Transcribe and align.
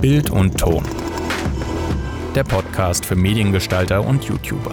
Bild 0.00 0.30
und 0.30 0.58
Ton. 0.58 0.82
Der 2.34 2.42
Podcast 2.42 3.04
für 3.04 3.16
Mediengestalter 3.16 4.02
und 4.02 4.24
YouTuber. 4.24 4.72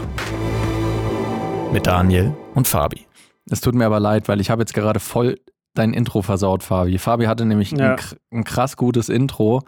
Mit 1.73 1.85
Daniel 1.85 2.33
und 2.55 2.65
Fabi. 2.65 3.05
Es 3.49 3.59
tut 3.59 3.75
mir 3.75 3.87
aber 3.87 3.99
leid, 3.99 4.29
weil 4.29 4.39
ich 4.39 4.49
habe 4.49 4.61
jetzt 4.61 4.73
gerade 4.73 5.01
voll 5.01 5.37
dein 5.73 5.91
Intro 5.91 6.21
versaut, 6.21 6.63
Fabi. 6.63 6.97
Fabi 6.97 7.25
hatte 7.25 7.43
nämlich 7.43 7.71
ja. 7.71 7.95
ein, 7.95 7.99
ein, 8.31 8.43
krass 8.45 8.77
gutes 8.77 9.09
Intro, 9.09 9.63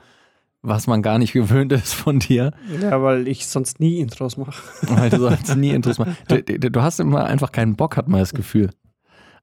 was 0.61 0.87
man 0.87 1.01
gar 1.01 1.17
nicht 1.19 1.33
gewöhnt 1.33 1.73
ist 1.73 1.93
von 1.93 2.19
dir. 2.19 2.53
Ja, 2.81 3.03
weil 3.03 3.27
ich 3.27 3.45
sonst 3.45 3.81
nie 3.81 3.99
Intros 3.99 4.37
mache. 4.37 4.63
Weil 4.87 5.09
du 5.09 5.17
sonst 5.17 5.57
nie 5.57 5.71
Intros 5.71 5.99
machst. 5.99 6.15
Du, 6.29 6.41
du, 6.41 6.81
hast 6.81 7.01
immer 7.01 7.25
einfach 7.25 7.51
keinen 7.51 7.75
Bock, 7.75 7.97
hat 7.97 8.07
man 8.07 8.21
das 8.21 8.33
Gefühl. 8.33 8.69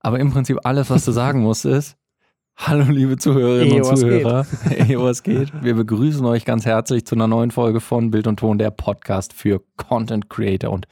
Aber 0.00 0.18
im 0.18 0.32
Prinzip 0.32 0.60
alles, 0.64 0.88
was 0.88 1.04
du 1.04 1.12
sagen 1.12 1.42
musst, 1.42 1.66
ist, 1.66 1.98
Hallo 2.58 2.84
liebe 2.90 3.16
Zuhörerinnen 3.16 3.74
Ehe, 3.74 3.84
und 3.84 3.96
Zuhörer. 3.96 4.46
Ehe, 4.70 5.00
was 5.00 5.22
geht? 5.22 5.52
Wir 5.62 5.74
begrüßen 5.74 6.24
euch 6.24 6.44
ganz 6.44 6.64
herzlich 6.64 7.04
zu 7.04 7.14
einer 7.14 7.28
neuen 7.28 7.50
Folge 7.50 7.80
von 7.80 8.10
Bild 8.10 8.26
und 8.26 8.40
Ton, 8.40 8.58
der 8.58 8.70
Podcast 8.70 9.32
für 9.34 9.62
Content 9.76 10.30
Creator 10.30 10.72
und 10.72 10.88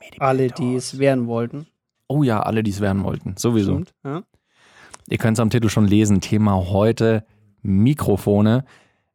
Medienbildner. 0.00 0.26
Alle, 0.26 0.48
die 0.48 0.74
es 0.74 0.98
werden 0.98 1.26
wollten. 1.26 1.66
Oh 2.08 2.22
ja, 2.22 2.40
alle, 2.40 2.62
die 2.62 2.70
es 2.70 2.80
werden 2.80 3.04
wollten. 3.04 3.34
Sowieso. 3.36 3.72
Stimmt, 3.72 3.94
ja. 4.04 4.22
Ihr 5.08 5.18
könnt 5.18 5.36
es 5.36 5.40
am 5.40 5.50
Titel 5.50 5.68
schon 5.68 5.86
lesen. 5.86 6.20
Thema 6.20 6.54
heute 6.70 7.24
Mikrofone. 7.60 8.64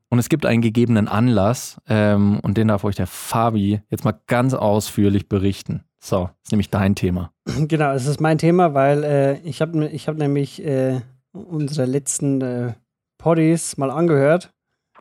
Und 0.10 0.20
es 0.20 0.30
gibt 0.30 0.46
einen 0.46 0.62
gegebenen 0.62 1.08
Anlass 1.08 1.82
ähm, 1.90 2.40
und 2.42 2.58
den 2.58 2.70
darf 2.70 2.84
euch 2.86 2.96
der 2.96 3.08
Fabi 3.08 3.82
jetzt 3.90 4.06
mal 4.06 4.18
ganz 4.28 4.54
ausführlich 4.54 5.28
berichten. 5.28 5.84
So, 6.00 6.30
ist 6.44 6.52
nämlich 6.52 6.70
dein 6.70 6.96
Thema. 6.96 7.34
Genau, 7.68 7.92
es 7.92 8.06
ist 8.06 8.22
mein 8.22 8.38
Thema, 8.38 8.74
weil 8.74 9.04
äh, 9.04 9.40
ich 9.40 9.62
habe 9.62 9.88
ich 9.88 10.08
hab 10.08 10.16
nämlich 10.16 10.64
äh, 10.64 11.02
unsere 11.34 11.86
letzten 11.86 12.42
äh, 12.42 12.74
Poddies 13.18 13.78
mal 13.78 13.92
angehört. 13.92 14.54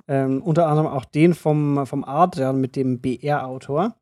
Ähm, 0.08 0.42
unter 0.42 0.68
anderem 0.68 0.88
auch 0.88 1.04
den 1.04 1.34
vom, 1.34 1.86
vom 1.86 2.04
Adrian 2.04 2.60
mit 2.60 2.76
dem 2.76 3.00
BR-Autor, 3.00 3.96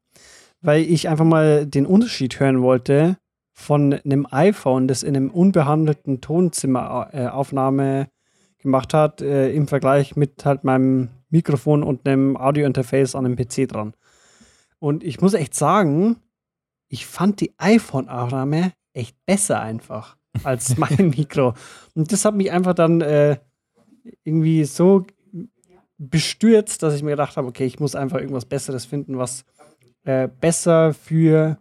weil 0.61 0.83
ich 0.83 1.09
einfach 1.09 1.25
mal 1.25 1.67
den 1.67 1.87
Unterschied 1.87 2.41
hören 2.41 2.63
wollte 2.63 3.17
von 3.53 3.95
einem 3.95 4.27
iPhone, 4.31 4.89
das 4.89 5.03
in 5.03 5.17
einem 5.17 5.31
unbehandelten 5.31 6.21
Tonzimmeraufnahme 6.21 8.01
äh, 8.01 8.07
gemacht 8.59 8.93
hat, 8.93 9.23
äh, 9.23 9.53
im 9.53 9.69
Vergleich 9.69 10.17
mit 10.17 10.45
halt 10.45 10.65
meinem 10.65 11.11
Mikrofon 11.31 11.83
und 11.83 12.07
einem 12.07 12.37
Audiointerface 12.37 13.15
an 13.15 13.25
einem 13.25 13.37
PC 13.37 13.69
dran. 13.69 13.95
Und 14.81 15.05
ich 15.05 15.21
muss 15.21 15.35
echt 15.35 15.55
sagen, 15.55 16.17
ich 16.89 17.07
fand 17.07 17.41
die 17.41 17.55
iPhone-Aufnahme 17.59 18.73
echt 18.93 19.17
besser 19.27 19.61
einfach 19.61 20.17
als 20.43 20.77
mein 20.79 21.13
Mikro. 21.17 21.55
Und 21.95 22.13
das 22.13 22.25
hat 22.25 22.35
mich 22.35 22.51
einfach 22.51 22.75
dann 22.75 23.01
äh, 23.01 23.39
irgendwie 24.25 24.65
so 24.65 25.07
bestürzt, 25.99 26.83
dass 26.83 26.95
ich 26.95 27.03
mir 27.03 27.11
gedacht 27.11 27.37
habe, 27.37 27.49
okay, 27.49 27.65
ich 27.65 27.81
muss 27.81 27.95
einfach 27.95 28.19
irgendwas 28.19 28.45
Besseres 28.45 28.85
finden, 28.85 29.19
was 29.19 29.45
äh, 30.05 30.29
besser 30.29 30.93
für, 30.93 31.59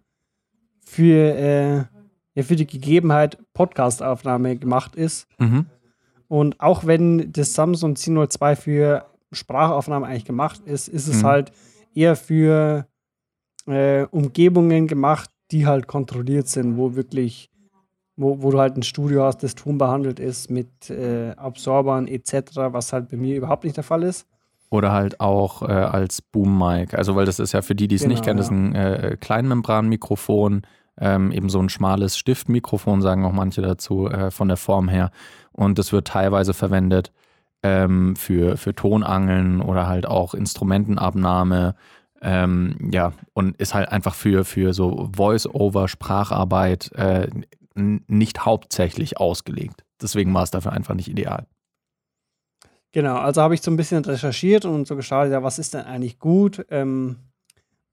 für, 0.85 1.35
äh, 1.35 1.77
ja, 2.35 2.43
für 2.43 2.55
die 2.55 2.67
Gegebenheit 2.67 3.37
Podcastaufnahme 3.53 4.57
gemacht 4.57 4.95
ist. 4.95 5.27
Mhm. 5.39 5.67
Und 6.27 6.59
auch 6.59 6.85
wenn 6.85 7.31
das 7.31 7.53
Samsung 7.53 7.93
C02 7.93 8.55
für 8.55 9.05
Sprachaufnahme 9.31 10.07
eigentlich 10.07 10.25
gemacht 10.25 10.61
ist, 10.65 10.87
ist 10.87 11.07
es 11.07 11.21
mhm. 11.21 11.27
halt 11.27 11.51
eher 11.93 12.15
für 12.15 12.87
äh, 13.67 14.03
Umgebungen 14.05 14.87
gemacht, 14.87 15.29
die 15.51 15.67
halt 15.67 15.87
kontrolliert 15.87 16.47
sind, 16.47 16.77
wo 16.77 16.95
wirklich 16.95 17.49
wo, 18.23 18.41
wo 18.41 18.51
du 18.51 18.59
halt 18.59 18.77
ein 18.77 18.83
Studio 18.83 19.23
hast, 19.23 19.43
das 19.43 19.53
Ton 19.53 19.77
behandelt 19.77 20.19
ist 20.19 20.49
mit 20.49 20.89
äh, 20.89 21.31
Absorbern 21.31 22.07
etc., 22.07 22.55
was 22.55 22.93
halt 22.93 23.09
bei 23.09 23.17
mir 23.17 23.35
überhaupt 23.35 23.65
nicht 23.65 23.77
der 23.77 23.83
Fall 23.83 24.03
ist. 24.03 24.25
Oder 24.69 24.91
halt 24.91 25.19
auch 25.19 25.61
äh, 25.61 25.71
als 25.71 26.21
Boom-Mic. 26.21 26.95
Also, 26.95 27.15
weil 27.15 27.25
das 27.25 27.39
ist 27.39 27.51
ja 27.51 27.61
für 27.61 27.75
die, 27.75 27.87
die 27.87 27.95
es 27.95 28.01
genau, 28.01 28.13
nicht 28.13 28.23
kennen, 28.23 28.37
das 28.37 28.47
ist 28.47 28.51
ein 28.51 28.73
äh, 28.73 29.17
Kleinmembranmikrofon, 29.19 30.63
ähm, 30.99 31.31
eben 31.31 31.49
so 31.49 31.59
ein 31.59 31.69
schmales 31.69 32.17
Stiftmikrofon, 32.17 33.01
sagen 33.01 33.25
auch 33.25 33.33
manche 33.33 33.61
dazu, 33.61 34.07
äh, 34.07 34.31
von 34.31 34.47
der 34.47 34.57
Form 34.57 34.89
her. 34.89 35.11
Und 35.51 35.77
das 35.77 35.91
wird 35.91 36.07
teilweise 36.07 36.55
verwendet 36.55 37.11
ähm, 37.61 38.15
für, 38.15 38.57
für 38.57 38.73
Tonangeln 38.73 39.61
oder 39.61 39.87
halt 39.87 40.07
auch 40.07 40.33
Instrumentenabnahme. 40.33 41.75
Ähm, 42.21 42.89
ja, 42.91 43.11
und 43.33 43.57
ist 43.57 43.73
halt 43.73 43.89
einfach 43.89 44.15
für, 44.15 44.45
für 44.45 44.73
so 44.73 45.09
Voice-over, 45.15 45.87
Spracharbeit 45.87 46.91
äh, 46.93 47.27
nicht 47.75 48.45
hauptsächlich 48.45 49.17
ausgelegt. 49.17 49.83
Deswegen 50.01 50.33
war 50.33 50.43
es 50.43 50.51
dafür 50.51 50.73
einfach 50.73 50.95
nicht 50.95 51.07
ideal. 51.07 51.47
Genau, 52.91 53.15
also 53.15 53.41
habe 53.41 53.55
ich 53.55 53.61
so 53.61 53.71
ein 53.71 53.77
bisschen 53.77 54.05
recherchiert 54.05 54.65
und 54.65 54.87
so 54.87 54.95
geschaut, 54.95 55.31
ja, 55.31 55.41
was 55.41 55.57
ist 55.57 55.73
denn 55.73 55.85
eigentlich 55.85 56.19
gut? 56.19 56.65
Ähm, 56.69 57.17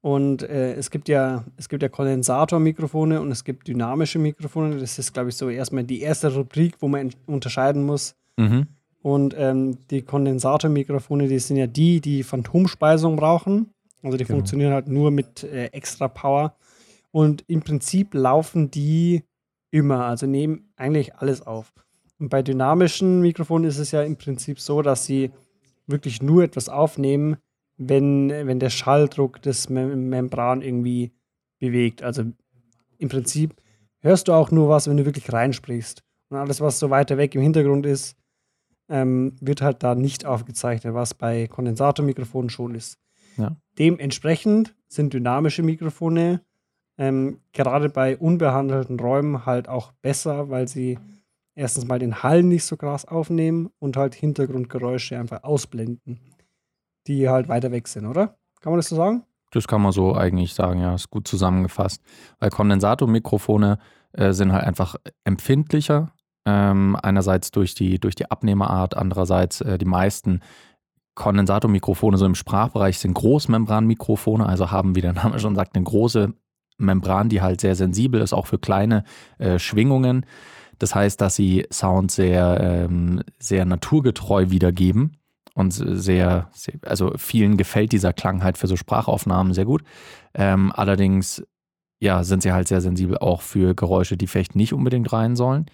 und 0.03 0.43
äh, 0.43 0.75
es 0.75 0.91
gibt 0.91 1.09
ja, 1.09 1.45
es 1.57 1.69
gibt 1.69 1.83
ja 1.83 1.89
Kondensatormikrofone 1.89 3.21
und 3.21 3.31
es 3.31 3.45
gibt 3.45 3.69
dynamische 3.69 4.19
Mikrofone. 4.19 4.79
Das 4.79 4.99
ist, 4.99 5.13
glaube 5.13 5.31
ich, 5.31 5.37
so 5.37 5.49
erstmal 5.49 5.85
die 5.85 6.01
erste 6.01 6.35
Rubrik, 6.35 6.77
wo 6.81 6.89
man 6.89 7.11
unterscheiden 7.27 7.85
muss. 7.85 8.15
Mhm. 8.37 8.67
Und 9.03 9.35
ähm, 9.37 9.79
die 9.91 10.03
Kondensatormikrofone, 10.03 11.29
die 11.29 11.39
sind 11.39 11.57
ja 11.57 11.67
die, 11.67 12.01
die 12.01 12.23
Phantomspeisung 12.23 13.17
brauchen. 13.17 13.73
Also 14.03 14.17
die 14.17 14.25
genau. 14.25 14.39
funktionieren 14.39 14.73
halt 14.73 14.89
nur 14.89 15.11
mit 15.11 15.45
äh, 15.45 15.67
extra 15.67 16.09
Power. 16.09 16.57
Und 17.11 17.45
im 17.49 17.61
Prinzip 17.61 18.15
laufen 18.15 18.71
die 18.71 19.25
immer, 19.71 20.07
also 20.07 20.27
nehmen 20.27 20.73
eigentlich 20.77 21.15
alles 21.17 21.43
auf. 21.47 21.73
Und 22.19 22.29
bei 22.29 22.43
dynamischen 22.43 23.21
Mikrofonen 23.21 23.69
ist 23.69 23.79
es 23.79 23.93
ja 23.93 24.03
im 24.03 24.17
Prinzip 24.17 24.61
so, 24.61 24.83
dass 24.83 25.07
sie 25.07 25.31
wirklich 25.87 26.23
nur 26.23 26.45
etwas 26.45 26.69
aufnehmen, 26.69 27.37
wenn, 27.77 28.29
wenn 28.31 28.61
der 28.61 28.71
Schalldruck 28.71 29.41
des 29.43 29.71
Mem 29.71 30.11
Membran 30.11 30.61
irgendwie 30.61 31.13
bewegt. 31.59 32.03
Also 32.03 32.25
im 32.99 33.09
Prinzip 33.09 33.55
hörst 34.01 34.29
du 34.29 34.33
auch 34.33 34.51
nur 34.51 34.69
was, 34.69 34.89
wenn 34.89 34.99
du 34.99 35.07
wirklich 35.07 35.33
reinsprichst. 35.33 36.03
Und 36.29 36.37
alles, 36.37 36.61
was 36.61 36.79
so 36.79 36.91
weiter 36.91 37.17
weg 37.17 37.35
im 37.35 37.41
Hintergrund 37.41 37.87
ist, 37.87 38.17
ähm, 38.89 39.35
wird 39.41 39.63
halt 39.63 39.83
da 39.83 39.95
nicht 39.95 40.27
aufgezeichnet, 40.27 40.95
was 40.95 41.15
bei 41.15 41.47
Kondensatormikrofonen 41.47 42.51
schon 42.51 42.75
ist. 42.75 42.99
Ja. 43.37 43.57
Dementsprechend 43.79 44.75
sind 44.89 45.15
dynamische 45.15 45.63
Mikrofone 45.63 46.43
ähm, 47.01 47.41
gerade 47.55 47.89
bei 47.89 48.19
unbehandelten 48.19 49.01
Räumen 49.01 49.47
halt 49.47 49.71
auch 49.71 49.93
besser, 50.03 50.51
weil 50.51 50.69
sie 50.69 50.99
erstens 51.55 51.87
mal 51.87 51.99
den 51.99 52.23
Hall 52.23 52.43
nicht 52.43 52.65
so 52.65 52.77
krass 52.77 53.07
aufnehmen 53.07 53.71
und 53.79 53.97
halt 53.97 54.15
Hintergrundgeräusche 54.15 55.19
einfach 55.19 55.43
ausblenden, 55.43 56.21
die 57.07 57.27
halt 57.27 57.49
weiter 57.49 57.73
weg 57.73 57.89
sind, 57.89 58.05
oder? 58.05 58.37
Kann 58.61 58.73
man 58.73 58.79
das 58.79 58.91
so 58.91 58.97
sagen? 58.97 59.25
Das 59.51 59.67
kann 59.67 59.81
man 59.81 59.93
so 59.93 60.15
eigentlich 60.15 60.53
sagen, 60.53 60.79
ja, 60.81 60.95
ist 60.95 61.09
gut 61.09 61.27
zusammengefasst. 61.27 62.03
Weil 62.39 62.51
Kondensatormikrofone 62.51 63.79
äh, 64.13 64.33
sind 64.35 64.53
halt 64.53 64.65
einfach 64.65 64.97
empfindlicher. 65.25 66.13
Ähm, 66.45 66.99
einerseits 67.03 67.51
durch 67.51 67.75
die, 67.75 67.99
durch 67.99 68.15
die 68.15 68.31
Abnehmerart, 68.31 68.95
andererseits 68.95 69.63
äh, 69.63 69.79
die 69.79 69.87
meisten 69.87 70.41
Kondensatormikrofone 71.15 72.19
so 72.19 72.27
im 72.27 72.35
Sprachbereich 72.35 72.99
sind 72.99 73.15
Großmembranmikrofone, 73.15 74.45
also 74.45 74.71
haben, 74.71 74.95
wie 74.97 75.01
der 75.01 75.15
Name 75.15 75.39
schon 75.39 75.55
sagt, 75.55 75.75
eine 75.75 75.85
große 75.85 76.35
Membran, 76.81 77.29
die 77.29 77.41
halt 77.41 77.61
sehr 77.61 77.75
sensibel 77.75 78.21
ist, 78.21 78.33
auch 78.33 78.47
für 78.47 78.59
kleine 78.59 79.05
äh, 79.39 79.59
Schwingungen. 79.59 80.27
Das 80.79 80.95
heißt, 80.95 81.21
dass 81.21 81.37
sie 81.37 81.67
Sound 81.73 82.11
sehr, 82.11 82.59
ähm, 82.61 83.23
sehr 83.39 83.65
naturgetreu 83.67 84.51
wiedergeben 84.51 85.19
und 85.55 85.73
sehr, 85.73 86.49
sehr, 86.53 86.75
also 86.83 87.13
vielen 87.17 87.57
gefällt 87.57 87.93
dieser 87.93 88.13
Klang 88.13 88.43
halt 88.43 88.57
für 88.57 88.67
so 88.67 88.77
Sprachaufnahmen 88.77 89.53
sehr 89.53 89.67
gut. 89.67 89.83
Ähm, 90.35 90.73
allerdings, 90.75 91.45
ja, 92.01 92.25
sind 92.25 92.43
sie 92.43 92.53
halt 92.53 92.69
sehr 92.69 92.81
sensibel 92.81 93.19
auch 93.19 93.43
für 93.43 93.75
Geräusche, 93.75 94.17
die 94.17 94.27
vielleicht 94.27 94.57
nicht 94.57 94.73
unbedingt 94.73 95.13
rein 95.13 95.37
sollen. 95.37 95.67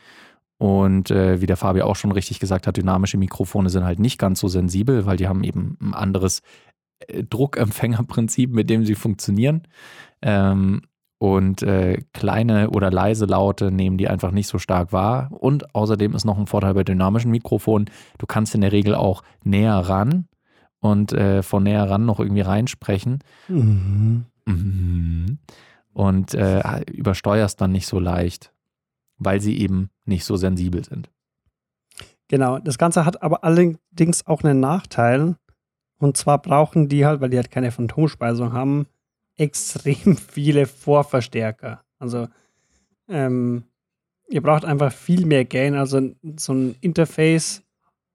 Und 0.59 1.11
äh, 1.11 1.41
wie 1.41 1.47
der 1.47 1.57
Fabi 1.57 1.83
auch 1.83 1.97
schon 1.97 2.13
richtig 2.13 2.41
gesagt 2.41 2.67
hat, 2.67 2.77
dynamische 2.77 3.19
Mikrofone 3.19 3.69
sind 3.69 3.85
halt 3.85 3.99
nicht 3.99 4.19
ganz 4.19 4.41
so 4.41 4.49
sensibel, 4.49 5.05
weil 5.05 5.19
die 5.19 5.29
haben 5.29 5.45
eben 5.45 5.77
ein 5.81 5.95
anderes 5.95 6.41
äh, 7.01 7.23
Druckempfängerprinzip, 7.25 8.51
mit 8.51 8.71
dem 8.71 8.85
sie 8.85 8.95
funktionieren. 8.95 9.63
Ähm, 10.23 10.83
und 11.19 11.63
äh, 11.63 12.03
kleine 12.13 12.71
oder 12.71 12.91
leise 12.91 13.25
Laute 13.25 13.71
nehmen 13.71 13.97
die 13.97 14.09
einfach 14.09 14.33
nicht 14.33 14.49
so 14.49 14.59
stark 14.59 14.93
wahr. 14.93 15.31
Und 15.31 15.75
außerdem 15.75 16.15
ist 16.15 16.25
noch 16.25 16.39
ein 16.39 16.47
Vorteil 16.47 16.75
bei 16.75 16.85
dynamischen 16.85 17.31
Mikrofonen, 17.31 17.91
du 18.19 18.27
kannst 18.27 18.55
in 18.55 18.61
der 18.61 18.73
Regel 18.73 18.95
auch 18.95 19.23
näher 19.43 19.77
ran 19.77 20.29
und 20.81 21.13
äh, 21.13 21.43
von 21.43 21.63
näher 21.63 21.89
ran 21.89 22.05
noch 22.05 22.21
irgendwie 22.21 22.43
reinsprechen. 22.43 23.21
Mhm. 23.49 24.27
Mhm. 24.45 25.39
Und 25.93 26.35
äh, 26.35 26.83
übersteuerst 26.93 27.61
dann 27.61 27.73
nicht 27.73 27.87
so 27.87 27.99
leicht, 27.99 28.53
weil 29.17 29.41
sie 29.41 29.59
eben 29.59 29.89
nicht 30.05 30.25
so 30.25 30.37
sensibel 30.37 30.85
sind. 30.85 31.11
Genau, 32.29 32.59
das 32.59 32.77
Ganze 32.77 33.07
hat 33.07 33.23
aber 33.23 33.45
allerdings 33.45 34.27
auch 34.27 34.43
einen 34.43 34.61
Nachteil. 34.61 35.37
Und 35.99 36.19
zwar 36.19 36.43
brauchen 36.43 36.89
die 36.89 37.07
halt, 37.07 37.23
weil 37.23 37.31
die 37.31 37.39
halt 37.39 37.51
keine 37.51 37.71
Phantomspeisung 37.71 38.53
haben, 38.53 38.87
extrem 39.37 40.17
viele 40.33 40.67
Vorverstärker. 40.67 41.83
Also 41.99 42.29
ähm, 43.09 43.65
ihr 44.29 44.43
braucht 44.43 44.65
einfach 44.65 44.93
viel 44.93 45.27
mehr 45.27 45.45
Gain. 45.45 45.75
Also 45.75 46.01
so 46.37 46.53
ein 46.53 46.77
Interface 46.81 47.63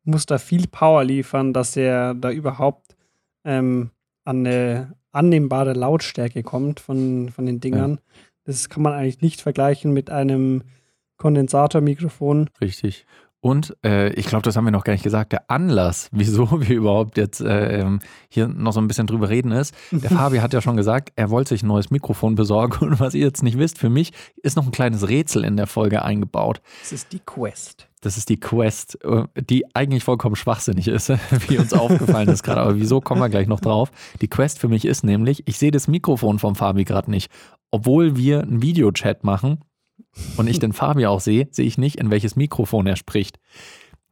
muss 0.03 0.25
da 0.25 0.38
viel 0.38 0.68
Power 0.68 1.03
liefern, 1.03 1.53
dass 1.53 1.77
er 1.77 2.13
da 2.13 2.31
überhaupt 2.31 2.95
ähm, 3.44 3.91
an 4.25 4.45
eine 4.45 4.95
annehmbare 5.12 5.73
Lautstärke 5.73 6.44
kommt 6.44 6.79
von, 6.79 7.29
von 7.29 7.45
den 7.45 7.59
Dingern. 7.59 7.91
Ja. 7.91 7.97
Das 8.45 8.69
kann 8.69 8.83
man 8.83 8.94
eigentlich 8.94 9.21
nicht 9.21 9.41
vergleichen 9.41 9.94
mit 9.94 10.09
einem 10.09 10.63
Kondensatormikrofon. 11.17 12.50
Richtig. 12.59 13.06
Und 13.41 13.75
äh, 13.83 14.13
ich 14.13 14.27
glaube, 14.27 14.43
das 14.43 14.55
haben 14.55 14.65
wir 14.65 14.71
noch 14.71 14.83
gar 14.83 14.93
nicht 14.93 15.03
gesagt. 15.03 15.31
Der 15.31 15.49
Anlass, 15.49 16.09
wieso 16.11 16.61
wir 16.61 16.75
überhaupt 16.75 17.17
jetzt 17.17 17.41
äh, 17.41 17.81
ähm, 17.81 17.99
hier 18.29 18.47
noch 18.47 18.71
so 18.71 18.79
ein 18.79 18.88
bisschen 18.88 19.07
drüber 19.07 19.29
reden, 19.29 19.51
ist, 19.51 19.75
der 19.91 20.09
Fabi 20.17 20.38
hat 20.38 20.53
ja 20.53 20.61
schon 20.61 20.77
gesagt, 20.77 21.11
er 21.15 21.29
wollte 21.31 21.49
sich 21.49 21.63
ein 21.63 21.67
neues 21.67 21.89
Mikrofon 21.89 22.35
besorgen. 22.35 22.85
Und 22.85 22.99
was 22.99 23.15
ihr 23.15 23.25
jetzt 23.25 23.43
nicht 23.43 23.57
wisst, 23.57 23.79
für 23.79 23.89
mich 23.89 24.13
ist 24.43 24.55
noch 24.55 24.65
ein 24.65 24.71
kleines 24.71 25.09
Rätsel 25.09 25.43
in 25.43 25.57
der 25.57 25.67
Folge 25.67 26.03
eingebaut. 26.03 26.61
Das 26.81 26.91
ist 26.91 27.11
die 27.11 27.19
Quest. 27.19 27.88
Das 28.01 28.17
ist 28.17 28.29
die 28.29 28.39
Quest, 28.39 29.03
äh, 29.03 29.25
die 29.35 29.75
eigentlich 29.75 30.03
vollkommen 30.03 30.35
schwachsinnig 30.35 30.88
ist, 30.88 31.09
wie 31.47 31.57
uns 31.57 31.73
aufgefallen 31.73 32.29
ist 32.29 32.43
gerade. 32.43 32.61
Aber 32.61 32.75
wieso 32.75 33.01
kommen 33.01 33.21
wir 33.21 33.29
gleich 33.29 33.47
noch 33.47 33.59
drauf? 33.59 33.91
Die 34.21 34.27
Quest 34.27 34.59
für 34.59 34.67
mich 34.67 34.85
ist 34.85 35.03
nämlich, 35.03 35.47
ich 35.47 35.57
sehe 35.57 35.71
das 35.71 35.88
Mikrofon 35.88 36.38
vom 36.38 36.55
Fabi 36.55 36.83
gerade 36.83 37.09
nicht. 37.09 37.31
Obwohl 37.71 38.17
wir 38.17 38.41
einen 38.41 38.61
Videochat 38.61 39.23
machen, 39.23 39.59
und 40.38 40.48
ich 40.48 40.59
den 40.59 40.74
Fabi 40.74 41.06
auch 41.06 41.19
sehe, 41.19 41.48
sehe 41.51 41.65
ich 41.65 41.77
nicht, 41.77 41.98
in 41.98 42.12
welches 42.12 42.36
Mikrofon 42.36 42.88
er 42.88 42.95
spricht. 42.95 43.39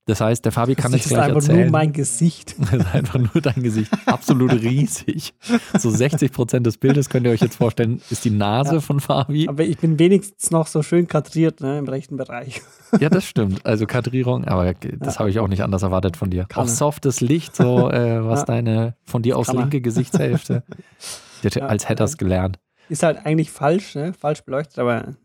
Das 0.10 0.22
heißt, 0.22 0.44
der 0.44 0.52
Fabi 0.52 0.74
kann 0.74 0.92
das 0.92 1.02
jetzt 1.02 1.10
gleich 1.10 1.30
erzählen. 1.30 1.36
Das 1.36 1.44
ist 1.44 1.50
einfach 1.52 1.64
nur 1.66 1.72
mein 1.72 1.94
Gesicht. 1.94 2.56
Das 2.72 2.74
ist 2.74 2.96
einfach 2.96 3.20
nur 3.20 3.42
dein 3.44 3.62
Gesicht. 3.62 3.92
Absolut 4.08 4.52
riesig. 4.54 5.36
So 5.78 5.92
60 5.92 6.32
Prozent 6.32 6.66
des 6.66 6.78
Bildes 6.78 7.10
könnt 7.10 7.28
ihr 7.28 7.32
euch 7.32 7.42
jetzt 7.42 7.58
vorstellen, 7.58 8.02
ist 8.10 8.26
die 8.26 8.32
Nase 8.32 8.76
ja. 8.76 8.82
von 8.82 9.00
Fabi. 9.00 9.48
Aber 9.48 9.64
ich 9.64 9.78
bin 9.78 10.00
wenigstens 10.00 10.50
noch 10.50 10.66
so 10.66 10.82
schön 10.82 11.08
kadriert 11.08 11.62
ne, 11.62 11.78
im 11.78 11.88
rechten 11.88 12.18
Bereich. 12.18 12.62
Ja, 13.00 13.10
das 13.10 13.24
stimmt. 13.24 13.64
Also 13.68 13.86
Kadrierung, 13.86 14.46
aber 14.46 14.74
das 14.74 15.16
ja. 15.16 15.20
habe 15.20 15.30
ich 15.30 15.38
auch 15.38 15.48
nicht 15.48 15.62
anders 15.62 15.84
erwartet 15.84 16.18
von 16.18 16.32
dir. 16.32 16.46
Kann 16.46 16.64
auch 16.64 16.68
softes 16.68 17.22
Licht, 17.22 17.56
so 17.56 17.92
äh, 17.92 18.26
was 18.26 18.40
ja. 18.40 18.46
deine 18.46 18.96
von 19.06 19.22
dir 19.22 19.38
aus 19.38 19.54
linke 19.54 19.80
Gesichtshälfte. 19.80 20.64
als 21.62 21.88
hätte 21.88 22.04
er 22.04 22.06
es 22.06 22.18
gelernt. 22.18 22.58
Ist 22.90 23.04
halt 23.04 23.24
eigentlich 23.28 23.52
falsch, 23.52 23.94
ne? 23.94 24.14
falsch 24.14 24.42
beleuchtet, 24.42 24.80
aber 24.80 25.16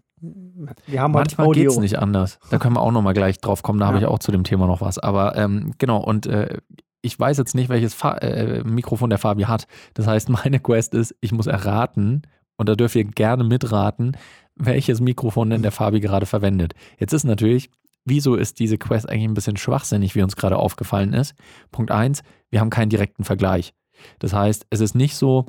wir 0.87 1.01
haben 1.01 1.13
Manchmal 1.13 1.51
geht 1.51 1.69
es 1.69 1.79
nicht 1.79 1.99
anders. 1.99 2.39
Da 2.51 2.59
können 2.59 2.77
wir 2.77 2.81
auch 2.81 2.93
nochmal 2.93 3.15
gleich 3.15 3.41
drauf 3.41 3.63
kommen. 3.63 3.79
Da 3.79 3.87
ja. 3.87 3.89
habe 3.89 3.99
ich 3.99 4.07
auch 4.07 4.19
zu 4.19 4.33
dem 4.33 4.45
Thema 4.45 4.67
noch 4.67 4.81
was. 4.81 4.99
Aber 4.99 5.37
ähm, 5.37 5.75
genau, 5.79 5.99
und 5.99 6.27
äh, 6.27 6.59
ich 7.03 7.19
weiß 7.19 7.37
jetzt 7.39 7.55
nicht, 7.55 7.69
welches 7.69 7.95
Fa 7.95 8.15
äh, 8.19 8.65
Mikrofon 8.65 9.11
der 9.11 9.19
Fabi 9.19 9.43
hat. 9.43 9.67
Das 9.95 10.07
heißt, 10.07 10.29
meine 10.45 10.61
Quest 10.61 10.95
ist, 10.95 11.15
ich 11.21 11.33
muss 11.33 11.47
erraten, 11.47 12.23
und 12.57 12.69
da 12.69 12.75
dürft 12.77 12.95
ihr 12.95 13.05
gerne 13.05 13.45
mitraten, 13.45 14.17
welches 14.55 15.01
Mikrofon 15.01 15.51
denn 15.51 15.63
der 15.63 15.73
Fabi 15.73 16.01
gerade 16.01 16.27
verwendet. 16.27 16.75
Jetzt 16.99 17.13
ist 17.13 17.25
natürlich, 17.25 17.71
wieso 18.05 18.37
ist 18.37 18.61
diese 18.61 18.79
Quest 18.79 19.09
eigentlich 19.09 19.25
ein 19.25 19.35
bisschen 19.35 19.57
schwachsinnig, 19.57 20.15
wie 20.15 20.23
uns 20.23 20.37
gerade 20.37 20.57
aufgefallen 20.57 21.13
ist? 21.13 21.35
Punkt 21.73 21.91
eins, 21.91 22.23
wir 22.51 22.61
haben 22.61 22.71
keinen 22.71 22.91
direkten 22.91 23.25
Vergleich. 23.25 23.75
Das 24.19 24.33
heißt, 24.33 24.67
es 24.71 24.81
ist 24.81 24.95
nicht 24.95 25.17
so, 25.17 25.47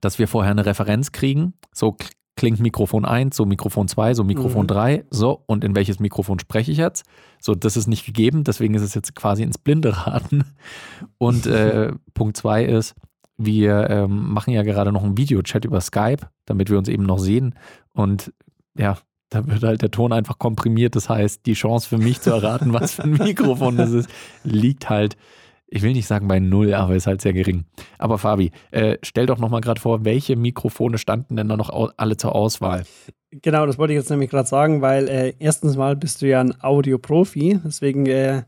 dass 0.00 0.18
wir 0.18 0.28
vorher 0.28 0.50
eine 0.50 0.66
Referenz 0.66 1.12
kriegen. 1.12 1.54
So 1.72 1.96
klingt 2.36 2.60
Mikrofon 2.60 3.04
1, 3.04 3.34
so 3.34 3.46
Mikrofon 3.46 3.88
2, 3.88 4.14
so 4.14 4.22
Mikrofon 4.22 4.62
mhm. 4.62 4.68
3, 4.68 5.04
so 5.10 5.42
und 5.46 5.64
in 5.64 5.74
welches 5.74 5.98
Mikrofon 5.98 6.38
spreche 6.38 6.70
ich 6.70 6.78
jetzt? 6.78 7.04
So, 7.40 7.54
das 7.54 7.76
ist 7.76 7.86
nicht 7.86 8.04
gegeben, 8.04 8.44
deswegen 8.44 8.74
ist 8.74 8.82
es 8.82 8.94
jetzt 8.94 9.14
quasi 9.14 9.42
ins 9.42 9.58
Blinde 9.58 10.06
raten. 10.06 10.44
Und 11.18 11.46
äh, 11.46 11.92
Punkt 12.14 12.36
2 12.36 12.64
ist, 12.64 12.94
wir 13.38 13.90
ähm, 13.90 14.32
machen 14.32 14.52
ja 14.52 14.62
gerade 14.62 14.92
noch 14.92 15.02
einen 15.02 15.18
Videochat 15.18 15.64
über 15.64 15.80
Skype, 15.80 16.28
damit 16.44 16.70
wir 16.70 16.78
uns 16.78 16.88
eben 16.88 17.04
noch 17.04 17.18
sehen. 17.18 17.54
Und 17.92 18.32
ja, 18.78 18.98
da 19.30 19.46
wird 19.46 19.62
halt 19.62 19.82
der 19.82 19.90
Ton 19.90 20.12
einfach 20.12 20.38
komprimiert. 20.38 20.96
Das 20.96 21.08
heißt, 21.08 21.44
die 21.46 21.54
Chance 21.54 21.88
für 21.88 21.98
mich 21.98 22.20
zu 22.20 22.30
erraten, 22.30 22.72
was 22.72 22.94
für 22.94 23.04
ein 23.04 23.12
Mikrofon 23.18 23.76
das 23.76 23.90
ist, 23.90 24.10
liegt 24.44 24.88
halt 24.88 25.16
ich 25.68 25.82
will 25.82 25.92
nicht 25.92 26.06
sagen 26.06 26.28
bei 26.28 26.38
null, 26.38 26.74
aber 26.74 26.94
ist 26.94 27.06
halt 27.06 27.20
sehr 27.20 27.32
gering. 27.32 27.64
Aber 27.98 28.18
Fabi, 28.18 28.52
äh, 28.70 28.98
stell 29.02 29.26
doch 29.26 29.38
nochmal 29.38 29.60
gerade 29.60 29.80
vor, 29.80 30.04
welche 30.04 30.36
Mikrofone 30.36 30.98
standen 30.98 31.36
denn 31.36 31.48
da 31.48 31.56
noch 31.56 31.70
alle 31.96 32.16
zur 32.16 32.34
Auswahl? 32.34 32.84
Genau, 33.30 33.66
das 33.66 33.76
wollte 33.76 33.92
ich 33.92 33.98
jetzt 33.98 34.10
nämlich 34.10 34.30
gerade 34.30 34.48
sagen, 34.48 34.80
weil 34.80 35.08
äh, 35.08 35.34
erstens 35.38 35.76
mal 35.76 35.96
bist 35.96 36.22
du 36.22 36.28
ja 36.28 36.40
ein 36.40 36.60
Audioprofi, 36.62 37.60
deswegen 37.64 38.06
äh, 38.06 38.44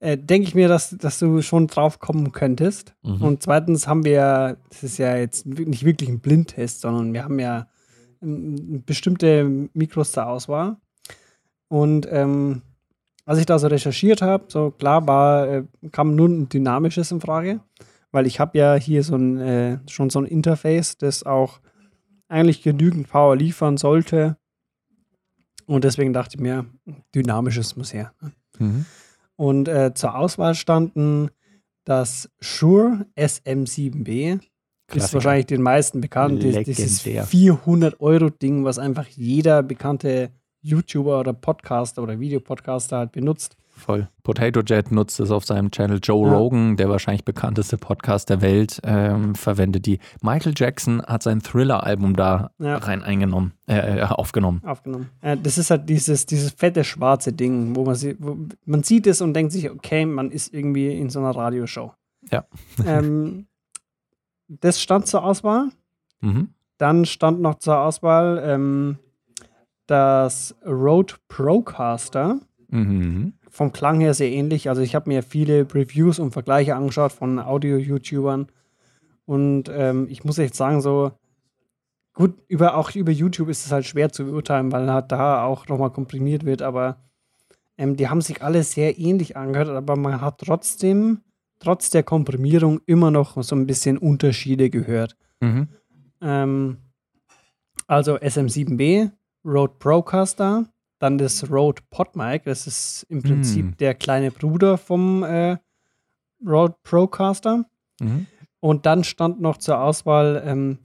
äh, 0.00 0.18
denke 0.18 0.48
ich 0.48 0.54
mir, 0.54 0.66
dass, 0.66 0.90
dass 0.90 1.18
du 1.18 1.42
schon 1.42 1.68
drauf 1.68 2.00
kommen 2.00 2.32
könntest. 2.32 2.94
Mhm. 3.02 3.22
Und 3.22 3.42
zweitens 3.42 3.86
haben 3.86 4.04
wir, 4.04 4.56
das 4.70 4.82
ist 4.82 4.98
ja 4.98 5.16
jetzt 5.16 5.46
nicht 5.46 5.84
wirklich 5.84 6.08
ein 6.08 6.20
Blindtest, 6.20 6.80
sondern 6.80 7.12
wir 7.12 7.22
haben 7.22 7.38
ja 7.38 7.68
ähm, 8.22 8.82
bestimmte 8.84 9.68
Mikros 9.72 10.12
zur 10.12 10.26
Auswahl. 10.26 10.76
Und 11.68 12.08
ähm, 12.10 12.62
als 13.30 13.38
ich 13.38 13.46
da 13.46 13.60
so 13.60 13.68
recherchiert 13.68 14.22
habe, 14.22 14.46
so 14.48 14.72
klar 14.72 15.06
war, 15.06 15.46
äh, 15.48 15.64
kam 15.92 16.16
nur 16.16 16.28
ein 16.28 16.48
dynamisches 16.48 17.12
in 17.12 17.20
Frage, 17.20 17.60
weil 18.10 18.26
ich 18.26 18.40
habe 18.40 18.58
ja 18.58 18.74
hier 18.74 19.04
so 19.04 19.14
ein, 19.14 19.38
äh, 19.38 19.78
schon 19.88 20.10
so 20.10 20.18
ein 20.18 20.24
Interface, 20.24 20.98
das 20.98 21.22
auch 21.22 21.60
eigentlich 22.26 22.60
genügend 22.60 23.08
Power 23.08 23.36
liefern 23.36 23.76
sollte. 23.76 24.36
Und 25.66 25.84
deswegen 25.84 26.12
dachte 26.12 26.38
ich 26.38 26.40
mir, 26.40 26.66
dynamisches 27.14 27.76
muss 27.76 27.92
her. 27.92 28.12
Ne? 28.20 28.32
Mhm. 28.58 28.86
Und 29.36 29.68
äh, 29.68 29.94
zur 29.94 30.16
Auswahl 30.16 30.56
standen 30.56 31.30
das 31.84 32.28
Shure 32.40 33.06
SM7B. 33.16 34.40
Klassiker. 34.88 35.04
Ist 35.04 35.14
wahrscheinlich 35.14 35.46
den 35.46 35.62
meisten 35.62 36.00
bekannt. 36.00 36.42
Legendär. 36.42 36.64
Dieses 36.64 37.04
400-Euro-Ding, 37.04 38.64
was 38.64 38.80
einfach 38.80 39.06
jeder 39.06 39.62
bekannte 39.62 40.32
YouTuber 40.62 41.20
oder 41.20 41.32
Podcaster 41.32 42.02
oder 42.02 42.18
Videopodcaster 42.20 42.98
halt 42.98 43.12
benutzt. 43.12 43.56
Voll. 43.80 44.08
Potato 44.22 44.60
Jet 44.60 44.92
nutzt 44.92 45.18
es 45.20 45.30
auf 45.30 45.46
seinem 45.46 45.70
Channel. 45.70 46.00
Joe 46.02 46.28
ja. 46.28 46.36
Rogan, 46.36 46.76
der 46.76 46.90
wahrscheinlich 46.90 47.24
bekannteste 47.24 47.78
Podcast 47.78 48.28
der 48.28 48.42
Welt, 48.42 48.80
ähm, 48.84 49.34
verwendet 49.34 49.86
die. 49.86 49.98
Michael 50.22 50.52
Jackson 50.54 51.02
hat 51.02 51.22
sein 51.22 51.40
Thriller-Album 51.40 52.14
da 52.14 52.50
ja. 52.58 52.76
rein 52.76 53.02
eingenommen, 53.02 53.54
äh, 53.66 54.00
äh, 54.00 54.02
aufgenommen. 54.02 54.62
Aufgenommen. 54.64 55.08
Äh, 55.22 55.38
das 55.42 55.56
ist 55.56 55.70
halt 55.70 55.88
dieses, 55.88 56.26
dieses 56.26 56.50
fette 56.50 56.84
schwarze 56.84 57.32
Ding, 57.32 57.74
wo 57.74 57.84
man, 57.84 57.94
sie, 57.94 58.16
wo 58.18 58.36
man 58.66 58.82
sieht 58.82 59.06
es 59.06 59.22
und 59.22 59.32
denkt 59.32 59.52
sich, 59.52 59.70
okay, 59.70 60.04
man 60.04 60.30
ist 60.30 60.52
irgendwie 60.52 60.94
in 60.94 61.08
so 61.08 61.20
einer 61.20 61.30
Radioshow. 61.30 61.94
Ja. 62.30 62.44
ähm, 62.84 63.46
das 64.48 64.80
stand 64.80 65.06
zur 65.06 65.24
Auswahl. 65.24 65.70
Mhm. 66.20 66.50
Dann 66.76 67.06
stand 67.06 67.40
noch 67.40 67.56
zur 67.56 67.78
Auswahl 67.78 68.42
ähm, 68.44 68.98
das 69.90 70.56
Rode 70.64 71.14
Procaster. 71.28 72.40
Mhm. 72.68 73.34
Vom 73.48 73.72
Klang 73.72 74.00
her 74.00 74.14
sehr 74.14 74.30
ähnlich. 74.30 74.68
Also 74.68 74.82
ich 74.82 74.94
habe 74.94 75.10
mir 75.10 75.22
viele 75.22 75.66
Reviews 75.74 76.18
und 76.18 76.30
Vergleiche 76.30 76.76
angeschaut 76.76 77.12
von 77.12 77.38
Audio-YouTubern. 77.40 78.46
Und 79.24 79.70
ähm, 79.72 80.06
ich 80.08 80.24
muss 80.24 80.38
echt 80.38 80.54
sagen, 80.54 80.80
so 80.80 81.12
gut, 82.14 82.34
über, 82.48 82.76
auch 82.76 82.94
über 82.94 83.12
YouTube 83.12 83.48
ist 83.48 83.66
es 83.66 83.72
halt 83.72 83.86
schwer 83.86 84.12
zu 84.12 84.24
beurteilen, 84.24 84.72
weil 84.72 84.90
halt 84.92 85.10
da 85.12 85.44
auch 85.44 85.68
nochmal 85.68 85.90
komprimiert 85.90 86.44
wird, 86.44 86.62
aber 86.62 86.98
ähm, 87.78 87.96
die 87.96 88.08
haben 88.08 88.20
sich 88.20 88.42
alle 88.42 88.62
sehr 88.62 88.98
ähnlich 88.98 89.36
angehört, 89.36 89.68
aber 89.68 89.96
man 89.96 90.20
hat 90.20 90.38
trotzdem, 90.38 91.22
trotz 91.60 91.90
der 91.90 92.02
Komprimierung, 92.02 92.80
immer 92.86 93.10
noch 93.10 93.42
so 93.42 93.56
ein 93.56 93.66
bisschen 93.66 93.98
Unterschiede 93.98 94.68
gehört. 94.68 95.16
Mhm. 95.40 95.68
Ähm, 96.20 96.78
also 97.86 98.16
SM7B 98.16 99.10
Rode 99.44 99.74
Procaster, 99.78 100.66
dann 100.98 101.18
das 101.18 101.50
Rode 101.50 101.82
PodMic, 101.90 102.44
das 102.44 102.66
ist 102.66 103.06
im 103.08 103.22
Prinzip 103.22 103.64
mm. 103.64 103.76
der 103.78 103.94
kleine 103.94 104.30
Bruder 104.30 104.78
vom 104.78 105.22
äh, 105.22 105.58
Rode 106.46 106.76
Procaster. 106.82 107.64
Mhm. 108.00 108.26
Und 108.60 108.86
dann 108.86 109.04
stand 109.04 109.40
noch 109.40 109.56
zur 109.56 109.80
Auswahl 109.80 110.42
ähm, 110.44 110.78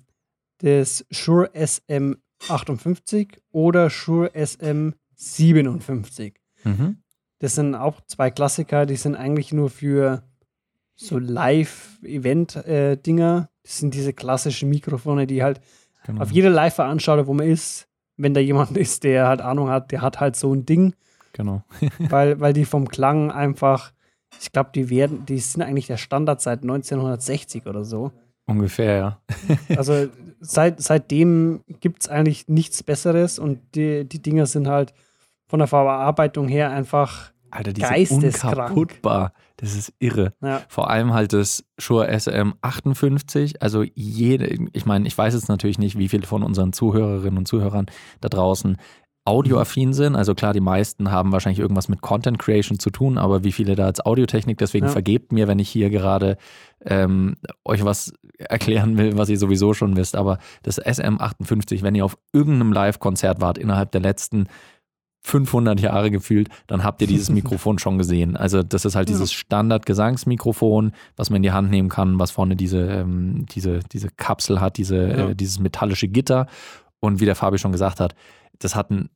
das 0.59 1.05
Shure 1.11 1.51
SM58 1.53 3.39
oder 3.51 3.89
Shure 3.89 4.29
SM57. 4.29 6.35
Mhm. 6.63 6.99
Das 7.39 7.55
sind 7.55 7.75
auch 7.75 7.99
zwei 8.07 8.31
Klassiker, 8.31 8.85
die 8.85 8.95
sind 8.95 9.15
eigentlich 9.15 9.51
nur 9.51 9.69
für 9.69 10.23
so 10.95 11.19
Live-Event-Dinger. 11.19 13.37
Äh, 13.37 13.47
das 13.63 13.79
sind 13.79 13.93
diese 13.93 14.13
klassischen 14.13 14.69
Mikrofone, 14.69 15.27
die 15.27 15.43
halt 15.43 15.59
genau. 16.05 16.21
auf 16.21 16.31
jeder 16.31 16.49
Live-Veranstaltung, 16.49 17.27
wo 17.27 17.33
man 17.33 17.47
ist, 17.47 17.89
wenn 18.17 18.33
da 18.33 18.39
jemand 18.39 18.77
ist, 18.77 19.03
der 19.03 19.27
halt 19.27 19.41
Ahnung 19.41 19.69
hat, 19.69 19.91
der 19.91 20.01
hat 20.01 20.19
halt 20.19 20.35
so 20.35 20.53
ein 20.53 20.65
Ding. 20.65 20.93
Genau. 21.33 21.63
weil, 21.99 22.39
weil 22.39 22.53
die 22.53 22.65
vom 22.65 22.87
Klang 22.87 23.31
einfach, 23.31 23.91
ich 24.41 24.51
glaube, 24.51 24.71
die 24.73 24.89
werden, 24.89 25.25
die 25.25 25.39
sind 25.39 25.61
eigentlich 25.61 25.87
der 25.87 25.97
Standard 25.97 26.41
seit 26.41 26.61
1960 26.61 27.65
oder 27.67 27.83
so. 27.83 28.11
Ungefähr, 28.47 28.97
ja. 28.97 29.19
also 29.77 30.07
seit, 30.39 30.81
seitdem 30.81 31.61
gibt 31.79 32.03
es 32.03 32.09
eigentlich 32.09 32.47
nichts 32.47 32.83
Besseres 32.83 33.39
und 33.39 33.59
die, 33.75 34.07
die 34.07 34.21
Dinger 34.21 34.45
sind 34.45 34.67
halt 34.67 34.93
von 35.47 35.59
der 35.59 35.67
Verarbeitung 35.67 36.47
her 36.47 36.71
einfach 36.71 37.31
Alter, 37.49 37.73
die 37.73 37.81
geisteskrank. 37.81 38.57
unkaputtbar. 38.57 39.33
Das 39.57 39.75
ist 39.75 39.93
irre. 39.99 40.33
Ja. 40.41 40.61
Vor 40.67 40.89
allem 40.89 41.13
halt 41.13 41.33
das 41.33 41.63
Shure 41.79 42.09
SM58. 42.09 43.55
Also 43.61 43.83
jede, 43.93 44.47
ich 44.73 44.85
meine, 44.85 45.07
ich 45.07 45.17
weiß 45.17 45.33
jetzt 45.33 45.49
natürlich 45.49 45.79
nicht, 45.79 45.97
wie 45.97 46.09
viele 46.09 46.25
von 46.27 46.43
unseren 46.43 46.73
Zuhörerinnen 46.73 47.37
und 47.37 47.47
Zuhörern 47.47 47.85
da 48.21 48.29
draußen 48.29 48.77
audioaffin 49.27 49.93
sind. 49.93 50.15
Also 50.15 50.35
klar, 50.35 50.53
die 50.53 50.59
meisten 50.59 51.09
haben 51.11 51.31
wahrscheinlich 51.31 51.59
irgendwas 51.59 51.89
mit 51.89 52.01
Content 52.01 52.37
Creation 52.37 52.77
zu 52.77 52.91
tun, 52.91 53.17
aber 53.17 53.43
wie 53.43 53.51
viele 53.51 53.75
da 53.75 53.85
als 53.85 54.05
Audiotechnik, 54.05 54.57
deswegen 54.59 54.85
Ja. 54.85 54.91
vergebt 54.91 55.31
mir, 55.31 55.47
wenn 55.47 55.57
ich 55.57 55.67
hier 55.69 55.89
gerade 55.89 56.37
ähm, 56.85 57.35
euch 57.63 57.83
was 57.83 58.13
erklären 58.37 58.97
will, 58.99 59.17
was 59.17 59.29
ihr 59.29 59.39
sowieso 59.39 59.73
schon 59.73 59.95
wisst. 59.97 60.15
Aber 60.15 60.37
das 60.61 60.79
SM58, 60.79 61.81
wenn 61.81 61.95
ihr 61.95 62.05
auf 62.05 62.17
irgendeinem 62.33 62.71
Live-Konzert 62.71 63.41
wart 63.41 63.57
innerhalb 63.57 63.91
der 63.91 64.01
letzten 64.01 64.45
500 65.25 65.79
Jahre 65.79 66.11
gefühlt, 66.11 66.49
dann 66.67 66.83
habt 66.83 67.01
ihr 67.01 67.07
dieses 67.07 67.29
Mikrofon 67.39 67.79
schon 67.79 67.97
gesehen. 67.97 68.37
Also 68.37 68.61
das 68.61 68.85
ist 68.85 68.95
halt 68.95 69.09
dieses 69.09 69.33
Standard-Gesangsmikrofon, 69.33 70.91
was 71.17 71.29
man 71.29 71.37
in 71.37 71.43
die 71.43 71.51
Hand 71.51 71.71
nehmen 71.71 71.89
kann, 71.89 72.19
was 72.19 72.31
vorne 72.31 72.55
diese, 72.55 72.79
ähm, 72.81 73.45
diese, 73.53 73.79
diese 73.91 74.09
Kapsel 74.15 74.61
hat, 74.61 74.77
diese, 74.77 74.95
Ja. 74.97 75.29
äh, 75.29 75.35
dieses 75.35 75.59
metallische 75.59 76.07
Gitter. 76.07 76.47
Und 77.05 77.19
wie 77.19 77.25
der 77.25 77.35
Fabi 77.35 77.57
schon 77.57 77.71
gesagt 77.71 77.99
hat, 77.99 78.15
das 78.59 78.75
hat 78.75 78.89
einen 78.89 79.09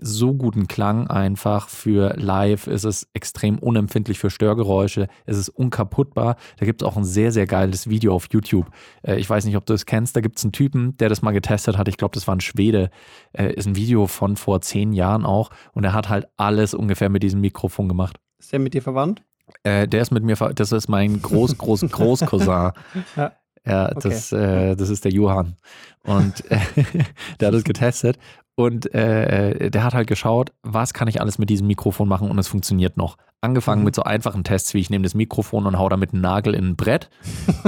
so 0.00 0.34
guten 0.34 0.66
Klang 0.66 1.06
einfach 1.06 1.68
für 1.68 2.14
live. 2.16 2.66
Es 2.66 2.84
ist 2.84 3.08
extrem 3.14 3.58
unempfindlich 3.58 4.18
für 4.18 4.30
Störgeräusche. 4.30 5.08
Es 5.26 5.36
ist 5.36 5.48
unkaputtbar. 5.50 6.36
Da 6.58 6.66
gibt 6.66 6.82
es 6.82 6.88
auch 6.88 6.96
ein 6.96 7.04
sehr, 7.04 7.32
sehr 7.32 7.46
geiles 7.46 7.88
Video 7.88 8.14
auf 8.14 8.28
YouTube. 8.30 8.70
Äh, 9.02 9.16
ich 9.16 9.28
weiß 9.28 9.44
nicht, 9.44 9.56
ob 9.56 9.66
du 9.66 9.74
es 9.74 9.86
kennst. 9.86 10.16
Da 10.16 10.20
gibt 10.20 10.38
es 10.38 10.44
einen 10.44 10.52
Typen, 10.52 10.96
der 10.96 11.08
das 11.08 11.22
mal 11.22 11.32
getestet 11.32 11.76
hat. 11.78 11.88
Ich 11.88 11.96
glaube, 11.96 12.14
das 12.14 12.26
war 12.26 12.34
ein 12.34 12.40
Schwede. 12.40 12.90
Äh, 13.32 13.52
ist 13.52 13.66
ein 13.66 13.76
Video 13.76 14.06
von 14.06 14.36
vor 14.36 14.60
zehn 14.60 14.92
Jahren 14.92 15.24
auch. 15.24 15.50
Und 15.72 15.84
er 15.84 15.92
hat 15.92 16.08
halt 16.08 16.28
alles 16.36 16.74
ungefähr 16.74 17.08
mit 17.08 17.22
diesem 17.22 17.40
Mikrofon 17.40 17.88
gemacht. 17.88 18.18
Ist 18.38 18.52
der 18.52 18.58
mit 18.58 18.74
dir 18.74 18.82
verwandt? 18.82 19.22
Äh, 19.64 19.86
der 19.86 20.02
ist 20.02 20.10
mit 20.10 20.24
mir, 20.24 20.36
das 20.36 20.72
ist 20.72 20.88
mein 20.88 21.20
Groß, 21.20 21.58
Groß, 21.58 21.82
Großcousin. 21.90 22.72
Ja. 23.16 23.32
Ja, 23.64 23.92
das, 23.94 24.32
äh, 24.32 24.74
das 24.74 24.88
ist 24.88 25.04
der 25.04 25.12
Johann. 25.12 25.56
Und 26.02 26.50
äh, 26.50 26.58
der 27.40 27.48
hat 27.48 27.54
es 27.54 27.64
getestet. 27.64 28.18
Und 28.54 28.94
äh, 28.94 29.70
der 29.70 29.82
hat 29.82 29.94
halt 29.94 30.06
geschaut, 30.08 30.52
was 30.62 30.92
kann 30.92 31.08
ich 31.08 31.20
alles 31.20 31.38
mit 31.38 31.48
diesem 31.48 31.66
Mikrofon 31.68 32.06
machen 32.08 32.30
und 32.30 32.38
es 32.38 32.48
funktioniert 32.48 32.96
noch. 32.98 33.16
Angefangen 33.40 33.80
Mhm. 33.80 33.86
mit 33.86 33.94
so 33.96 34.02
einfachen 34.04 34.44
Tests, 34.44 34.72
wie 34.74 34.78
ich 34.78 34.88
nehme 34.90 35.02
das 35.02 35.14
Mikrofon 35.14 35.66
und 35.66 35.76
hau 35.78 35.88
damit 35.88 36.12
einen 36.12 36.20
Nagel 36.22 36.54
in 36.54 36.66
ein 36.68 36.76
Brett. 36.76 37.08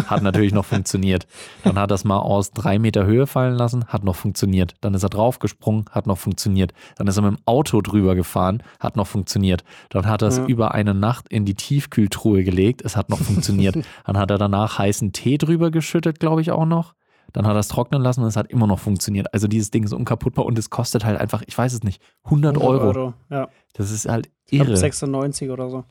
Hat 0.07 0.23
natürlich 0.23 0.53
noch 0.53 0.67
funktioniert. 0.67 1.27
Dann 1.65 1.79
hat 1.79 1.91
er 1.91 1.95
es 1.97 2.05
mal 2.05 2.19
aus 2.19 2.53
drei 2.53 2.79
Meter 2.79 3.07
Höhe 3.07 3.27
fallen 3.27 3.55
lassen, 3.57 3.87
hat 3.87 4.05
noch 4.05 4.15
funktioniert. 4.15 4.75
Dann 4.83 4.95
ist 4.95 5.03
er 5.03 5.09
draufgesprungen, 5.09 5.87
hat 5.91 6.07
noch 6.07 6.19
funktioniert. 6.19 6.73
Dann 6.97 7.09
ist 7.09 7.17
er 7.17 7.23
mit 7.23 7.33
dem 7.39 7.43
Auto 7.47 7.81
drüber 7.81 8.15
gefahren, 8.15 8.63
hat 8.79 8.95
noch 8.95 9.07
funktioniert. 9.09 9.65
Dann 9.89 10.07
hat 10.07 10.23
er 10.23 10.29
es 10.29 10.37
Ja. 10.37 10.45
über 10.47 10.75
eine 10.75 10.95
Nacht 10.95 11.27
in 11.29 11.45
die 11.45 11.55
Tiefkühltruhe 11.55 12.45
gelegt, 12.45 12.83
es 12.85 12.97
hat 12.97 13.09
noch 13.09 13.19
funktioniert. 13.19 13.75
Dann 14.07 14.19
hat 14.19 14.31
er 14.31 14.39
danach 14.39 14.79
heißen 14.79 15.13
Tee 15.13 15.39
drüber 15.39 15.71
geschüttet, 15.73 16.21
glaube 16.21 16.41
ich 16.43 16.51
auch 16.53 16.67
noch. 16.67 16.95
Dann 17.33 17.47
hat 17.47 17.55
er 17.57 17.61
es 17.61 17.69
trocknen 17.69 18.03
lassen 18.03 18.21
und 18.23 18.29
es 18.29 18.37
hat 18.37 18.51
immer 18.51 18.67
noch 18.67 18.79
funktioniert. 18.79 19.33
Also 19.35 19.49
dieses 19.49 19.71
Ding 19.71 19.85
ist 19.85 19.93
unkaputtbar 19.93 20.45
und 20.47 20.59
es 20.59 20.71
kostet 20.71 21.05
halt 21.05 21.19
einfach, 21.21 21.43
ich 21.47 21.57
weiß 21.57 21.73
es 21.73 21.83
nicht, 21.83 22.01
100, 22.25 22.59
Euro. 22.59 23.15
Ja. 23.31 23.49
Das 23.73 23.91
ist 23.91 24.09
halt 24.09 24.31
Ich 24.51 24.61
irre. 24.61 24.77
96 24.77 25.51
oder 25.51 25.69
so. 25.71 25.85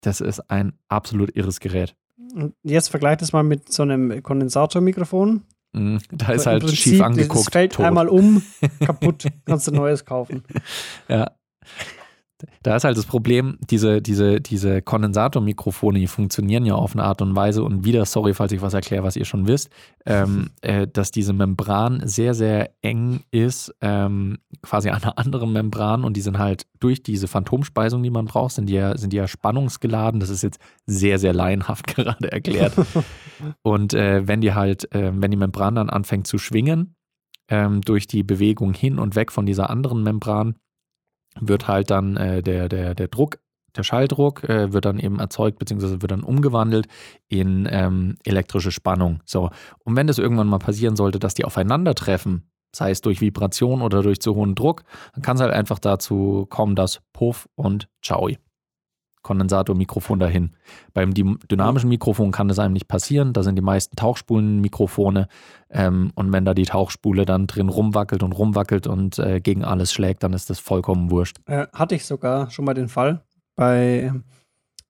Das 0.00 0.20
ist 0.20 0.50
ein 0.50 0.72
absolut 0.88 1.34
irres 1.36 1.60
Gerät. 1.60 1.96
Und 2.34 2.54
jetzt 2.62 2.88
vergleicht 2.88 3.22
es 3.22 3.32
mal 3.32 3.42
mit 3.42 3.72
so 3.72 3.82
einem 3.82 4.22
Kondensatormikrofon. 4.22 5.42
Mhm. 5.72 5.98
Da 6.12 6.32
ist 6.32 6.46
halt 6.46 6.60
Prinzip, 6.62 6.78
schief 6.78 6.94
Es 6.94 7.00
angeguckt. 7.02 7.52
fällt 7.52 7.72
tot. 7.74 7.84
einmal 7.84 8.08
um, 8.08 8.42
kaputt, 8.80 9.26
kannst 9.44 9.66
du 9.68 9.72
neues 9.72 10.04
kaufen. 10.04 10.42
Ja. 11.08 11.30
Da 12.62 12.76
ist 12.76 12.84
halt 12.84 12.98
das 12.98 13.06
Problem, 13.06 13.58
diese, 13.70 14.02
diese, 14.02 14.40
diese 14.40 14.82
Kondensatormikrofone, 14.82 15.98
die 15.98 16.06
funktionieren 16.06 16.66
ja 16.66 16.74
auf 16.74 16.92
eine 16.92 17.04
Art 17.04 17.22
und 17.22 17.34
Weise 17.34 17.62
und 17.62 17.84
wieder, 17.84 18.04
sorry, 18.04 18.34
falls 18.34 18.52
ich 18.52 18.60
was 18.60 18.74
erkläre, 18.74 19.04
was 19.04 19.16
ihr 19.16 19.24
schon 19.24 19.46
wisst, 19.46 19.70
ähm, 20.04 20.50
äh, 20.60 20.86
dass 20.86 21.10
diese 21.10 21.32
Membran 21.32 22.02
sehr, 22.06 22.34
sehr 22.34 22.70
eng 22.82 23.20
ist, 23.30 23.74
ähm, 23.80 24.38
quasi 24.62 24.90
an 24.90 25.02
einer 25.02 25.18
anderen 25.18 25.52
Membran 25.52 26.04
und 26.04 26.16
die 26.16 26.20
sind 26.20 26.38
halt 26.38 26.66
durch 26.78 27.02
diese 27.02 27.26
Phantomspeisung, 27.26 28.02
die 28.02 28.10
man 28.10 28.26
braucht, 28.26 28.54
sind 28.54 28.68
die 28.68 28.74
ja, 28.74 28.96
sind 28.98 29.12
die 29.12 29.16
ja 29.16 29.28
spannungsgeladen. 29.28 30.20
Das 30.20 30.30
ist 30.30 30.42
jetzt 30.42 30.60
sehr, 30.84 31.18
sehr 31.18 31.32
laienhaft 31.32 31.86
gerade 31.94 32.30
erklärt. 32.30 32.74
Und 33.62 33.94
äh, 33.94 34.26
wenn 34.26 34.40
die 34.40 34.54
halt, 34.54 34.92
äh, 34.94 35.12
wenn 35.14 35.30
die 35.30 35.36
Membran 35.36 35.74
dann 35.74 35.90
anfängt 35.90 36.26
zu 36.26 36.38
schwingen, 36.38 36.94
ähm, 37.48 37.80
durch 37.82 38.06
die 38.06 38.22
Bewegung 38.22 38.74
hin 38.74 38.98
und 38.98 39.14
weg 39.14 39.30
von 39.30 39.46
dieser 39.46 39.70
anderen 39.70 40.02
Membran, 40.02 40.56
wird 41.40 41.68
halt 41.68 41.90
dann 41.90 42.16
äh, 42.16 42.42
der, 42.42 42.68
der, 42.68 42.94
der 42.94 43.08
Druck, 43.08 43.38
der 43.76 43.82
Schalldruck 43.82 44.44
äh, 44.44 44.72
wird 44.72 44.84
dann 44.84 44.98
eben 44.98 45.18
erzeugt, 45.18 45.58
beziehungsweise 45.58 46.02
wird 46.02 46.10
dann 46.10 46.22
umgewandelt 46.22 46.86
in 47.28 47.68
ähm, 47.70 48.16
elektrische 48.24 48.72
Spannung. 48.72 49.20
So. 49.24 49.50
Und 49.84 49.96
wenn 49.96 50.06
das 50.06 50.18
irgendwann 50.18 50.48
mal 50.48 50.58
passieren 50.58 50.96
sollte, 50.96 51.18
dass 51.18 51.34
die 51.34 51.44
aufeinandertreffen, 51.44 52.50
sei 52.74 52.90
es 52.90 53.00
durch 53.00 53.20
Vibration 53.20 53.82
oder 53.82 54.02
durch 54.02 54.20
zu 54.20 54.34
hohen 54.34 54.54
Druck, 54.54 54.84
dann 55.14 55.22
kann 55.22 55.36
es 55.36 55.42
halt 55.42 55.52
einfach 55.52 55.78
dazu 55.78 56.46
kommen, 56.48 56.74
dass 56.74 57.00
Puff 57.12 57.48
und 57.54 57.88
Ciao. 58.02 58.28
Kondensatormikrofon 59.26 60.18
dahin. 60.20 60.52
Beim 60.94 61.12
dy- 61.12 61.36
dynamischen 61.50 61.88
Mikrofon 61.90 62.30
kann 62.30 62.48
das 62.48 62.58
einem 62.58 62.72
nicht 62.72 62.88
passieren. 62.88 63.32
Da 63.32 63.42
sind 63.42 63.56
die 63.56 63.62
meisten 63.62 63.96
Tauchspulenmikrofone. 63.96 65.28
Ähm, 65.70 66.12
und 66.14 66.32
wenn 66.32 66.44
da 66.44 66.54
die 66.54 66.64
Tauchspule 66.64 67.24
dann 67.24 67.46
drin 67.46 67.68
rumwackelt 67.68 68.22
und 68.22 68.32
rumwackelt 68.32 68.86
und 68.86 69.18
äh, 69.18 69.40
gegen 69.40 69.64
alles 69.64 69.92
schlägt, 69.92 70.22
dann 70.22 70.32
ist 70.32 70.48
das 70.50 70.58
vollkommen 70.58 71.10
wurscht. 71.10 71.38
Äh, 71.46 71.66
hatte 71.72 71.94
ich 71.94 72.04
sogar 72.06 72.50
schon 72.50 72.64
mal 72.64 72.74
den 72.74 72.88
Fall 72.88 73.22
bei, 73.56 74.12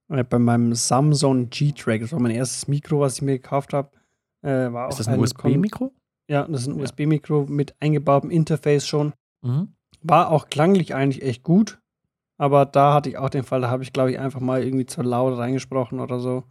äh, 0.09 0.23
bei 0.25 0.39
meinem 0.39 0.75
Samsung 0.75 1.49
G-Track. 1.51 2.03
Das 2.03 2.13
war 2.13 2.21
mein 2.21 2.33
erstes 2.33 2.69
Mikro, 2.69 3.01
was 3.01 3.17
ich 3.17 3.23
mir 3.23 3.39
gekauft 3.39 3.73
habe. 3.73 3.91
Äh, 4.43 4.73
war 4.73 4.89
Ist 4.89 5.01
das 5.01 5.09
ein 5.09 5.19
USB-Mikro? 5.19 5.93
Ja, 6.29 6.47
das 6.47 6.63
ist 6.63 6.69
ein 6.69 6.77
Ja. 6.77 6.83
USB-Mikro 6.83 7.47
mit 7.49 7.75
eingebautem 7.81 8.31
Interface 8.31 8.87
schon. 8.87 9.13
Mhm. 9.43 9.69
War 10.03 10.31
auch 10.31 10.49
klanglich 10.49 10.95
eigentlich 10.95 11.23
echt 11.23 11.43
gut. 11.43 11.79
Aber 12.39 12.67
da 12.67 12.93
hatte 12.95 13.09
ich 13.09 13.19
auch 13.19 13.31
den 13.31 13.45
Fall, 13.45 13.61
da 13.63 13.71
habe 13.71 13.83
ich, 13.83 13.93
glaube 13.93 14.11
ich, 14.13 14.19
einfach 14.19 14.41
mal 14.41 14.63
irgendwie 14.63 14.87
zu 14.87 15.03
laut 15.03 15.37
reingesprochen 15.39 16.01
oder 16.01 16.21
so. 16.21 16.45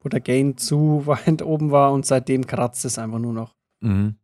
Wo 0.00 0.08
der 0.08 0.20
Gain 0.20 0.56
zu 0.56 1.02
weit 1.06 1.42
oben 1.42 1.70
war 1.70 1.92
und 1.92 2.04
seitdem 2.06 2.46
kratzt 2.46 2.84
es 2.84 2.98
einfach 2.98 3.18
nur 3.18 3.32
noch. 3.32 3.54
Mhm. 3.80 4.16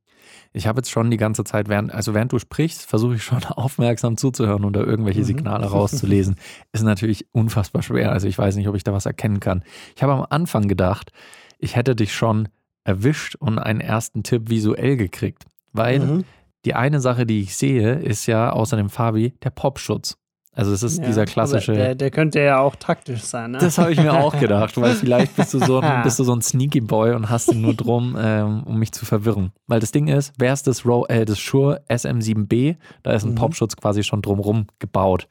Ich 0.53 0.67
habe 0.67 0.79
jetzt 0.79 0.91
schon 0.91 1.11
die 1.11 1.17
ganze 1.17 1.45
Zeit, 1.45 1.69
während, 1.69 1.93
also 1.93 2.15
während 2.15 2.31
du 2.33 2.39
sprichst, 2.39 2.85
versuche 2.87 3.15
ich 3.17 3.23
schon 3.25 3.43
aufmerksam 3.45 4.17
zuzuhören 4.17 4.65
und 4.65 4.75
da 4.75 4.81
irgendwelche 4.81 5.21
Mhm. 5.21 5.25
Signale 5.25 5.67
rauszulesen. 5.67 6.37
Ist 6.73 6.83
natürlich 6.85 7.27
unfassbar 7.33 7.83
schwer. 7.83 8.13
Also 8.13 8.29
ich 8.29 8.39
weiß 8.39 8.57
nicht, 8.57 8.69
ob 8.69 8.77
ich 8.77 8.85
da 8.85 8.93
was 8.93 9.07
erkennen 9.07 9.41
kann. 9.41 9.65
Ich 9.97 10.03
habe 10.03 10.13
am 10.13 10.27
Anfang 10.29 10.69
gedacht, 10.69 11.11
ich 11.59 11.75
hätte 11.77 11.97
dich 11.97 12.13
schon 12.15 12.49
erwischt 12.85 13.37
und 13.37 13.59
einen 13.59 13.81
ersten 13.81 14.23
Tipp 14.23 14.51
visuell 14.51 14.97
gekriegt. 14.97 15.47
Weil 15.73 16.01
Mhm. 16.01 16.25
die 16.67 16.75
eine 16.75 17.01
Sache, 17.01 17.25
die 17.27 17.41
ich 17.41 17.57
sehe, 17.57 17.95
ist 17.95 18.27
ja 18.27 18.53
außer 18.53 18.77
dem 18.77 18.91
Fabi 18.91 19.33
der 19.43 19.51
Popschutz. 19.51 20.17
Also 20.55 20.73
es 20.73 20.83
ist 20.83 20.99
Ja, 20.99 21.07
dieser 21.07 21.25
klassische. 21.25 21.73
Der, 21.73 21.95
der 21.95 22.11
könnte 22.11 22.39
ja 22.41 22.59
auch 22.61 22.77
taktisch 22.77 23.23
sein, 23.23 23.53
ne? 23.53 23.59
Das 23.59 23.79
habe 23.79 23.91
ich 23.93 23.99
mir 23.99 24.13
auch 24.13 24.39
gedacht, 24.39 24.79
weil 24.79 24.95
vielleicht 24.95 25.35
bist 25.35 25.55
du 25.55 25.59
so 25.59 25.81
ein, 25.81 26.03
bist 26.05 26.19
du 26.19 26.25
so 26.25 26.35
ein 26.35 26.43
Sneaky 26.43 26.83
Boy 26.83 27.15
und 27.15 27.31
hast 27.31 27.51
ihn 27.53 27.63
nur 27.63 27.73
drum, 27.75 28.17
ähm, 28.21 28.63
um 28.65 28.79
mich 28.79 28.93
zu 28.93 29.07
verwirren. 29.07 29.53
Weil 29.67 29.81
das 29.81 29.93
Ding 29.93 30.09
ist, 30.09 30.35
wer 30.37 30.53
ist 30.53 30.67
das, 30.67 30.85
Ro 30.85 31.07
äh, 31.07 31.25
das 31.25 31.39
Shure 31.39 31.83
SM7B? 31.89 32.77
Da 33.03 33.13
ist 33.13 33.25
ein 33.25 33.31
Mhm. 33.31 33.37
Popschutz 33.37 33.77
quasi 33.77 34.03
schon 34.03 34.21
drumrum 34.21 34.67
gebaut. 34.79 35.27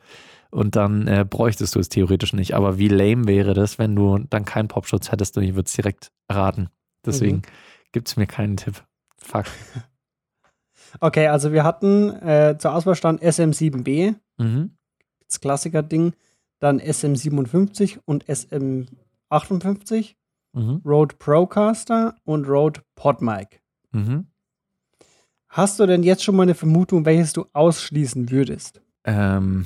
Und 0.50 0.76
dann 0.76 1.08
äh, 1.08 1.24
bräuchtest 1.30 1.76
du 1.76 1.80
es 1.80 1.88
theoretisch 1.90 2.34
nicht. 2.34 2.56
Aber 2.56 2.80
wie 2.80 2.88
lame 2.90 3.28
wäre 3.28 3.54
das, 3.54 3.78
wenn 3.78 3.96
du 3.96 4.18
dann 4.30 4.44
keinen 4.44 4.68
Popschutz 4.70 5.12
hättest 5.12 5.38
und 5.38 5.44
ich 5.44 5.52
würde 5.56 5.68
es 5.68 5.74
direkt 5.74 6.12
erraten. 6.28 6.70
Deswegen 7.06 7.38
Mhm. 7.38 7.42
gibt 7.92 8.08
es 8.08 8.18
mir 8.18 8.26
keinen 8.26 8.58
Tipp. 8.58 8.84
Fuck. 9.18 9.46
Okay, 11.00 11.28
also 11.28 11.54
wir 11.54 11.64
hatten 11.64 12.10
äh, 12.22 12.58
zur 12.60 12.74
Auswahl 12.76 12.96
stand 12.96 13.22
SM7B, 13.22 14.16
Mhm. 14.38 14.72
Das 15.32 15.42
Klassiker-Ding, 15.42 16.14
dann 16.60 16.80
SM57 16.80 18.00
und 18.06 18.26
SM58, 18.26 20.16
Mhm. 20.54 20.82
Rode 20.86 21.16
Procaster 21.16 22.16
und 22.26 22.46
Rode 22.48 22.82
PodMic. 22.96 23.62
Mhm. 23.92 24.28
Hast 25.48 25.80
du 25.80 25.86
denn 25.86 26.04
jetzt 26.04 26.24
schon 26.24 26.36
mal 26.36 26.44
eine 26.44 26.56
Vermutung, 26.56 27.06
welches 27.06 27.34
du 27.34 27.46
ausschließen 27.54 28.32
würdest? 28.32 28.82
Ähm, 29.04 29.66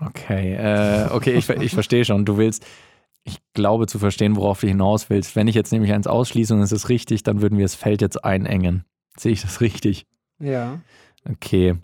okay, 0.00 0.54
äh, 0.54 1.08
okay, 1.10 1.34
ich, 1.34 1.48
ich 1.48 1.72
verstehe 1.72 2.04
schon. 2.04 2.24
Du 2.24 2.36
willst, 2.36 2.64
ich 3.24 3.38
glaube 3.54 3.86
zu 3.86 3.98
verstehen, 3.98 4.36
worauf 4.36 4.60
du 4.60 4.68
hinaus 4.68 5.10
willst. 5.10 5.34
Wenn 5.36 5.48
ich 5.48 5.54
jetzt 5.54 5.72
nämlich 5.72 5.92
eins 5.92 6.06
ausschließe 6.06 6.54
und 6.54 6.60
es 6.60 6.72
ist 6.72 6.88
richtig, 6.88 7.22
dann 7.22 7.42
würden 7.42 7.58
wir 7.58 7.64
das 7.64 7.74
Feld 7.74 8.00
jetzt 8.00 8.24
einengen. 8.24 8.84
Sehe 9.16 9.32
ich 9.32 9.42
das 9.42 9.60
richtig? 9.60 10.06
Ja. 10.38 10.80
Okay. 11.28 11.76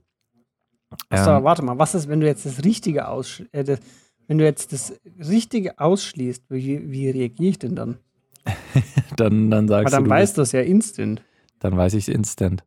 So, 0.91 1.31
Ähm, 1.31 1.45
warte 1.45 1.63
mal, 1.63 1.79
was 1.79 1.95
ist, 1.95 2.09
wenn 2.09 2.21
du 2.21 2.27
jetzt 2.27 2.47
das 2.47 2.65
Richtige 2.65 3.09
ausschließt? 3.09 3.53
Äh, 3.55 3.79
wenn 4.27 4.39
du 4.39 4.45
jetzt 4.45 4.73
das 4.73 4.95
Richtige 5.19 5.79
ausschließt, 5.79 6.45
wie, 6.51 6.91
wie 6.91 7.11
reagiere 7.11 7.51
ich 7.51 7.59
denn 7.59 7.75
dann? 7.75 7.99
dann, 9.17 9.51
dann 9.51 9.69
sagst 9.69 9.93
dann 9.93 10.05
du, 10.05 10.09
du 10.11 10.15
weißt 10.15 10.39
du 10.39 10.43
es 10.43 10.53
ja 10.53 10.61
instant. 10.61 11.23
dann 11.59 11.77
weiß 11.77 11.95
ich 11.95 12.09
es 12.09 12.15
instant. 12.15 12.65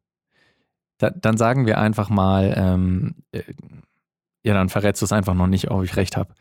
Da, 0.98 1.10
dann 1.10 1.38
sagen 1.38 1.66
wir 1.66 1.80
einfach 1.80 2.10
mal, 2.10 2.54
ähm, 2.56 3.16
äh, 3.32 3.44
ja, 4.44 4.54
dann 4.54 4.70
verrätst 4.70 5.01
du 5.01 5.06
es 5.06 5.12
einfach 5.12 5.34
noch 5.34 5.48
nicht, 5.48 5.70
ob 5.72 5.84
ich 5.84 5.96
recht 5.96 6.18
habe. 6.18 6.34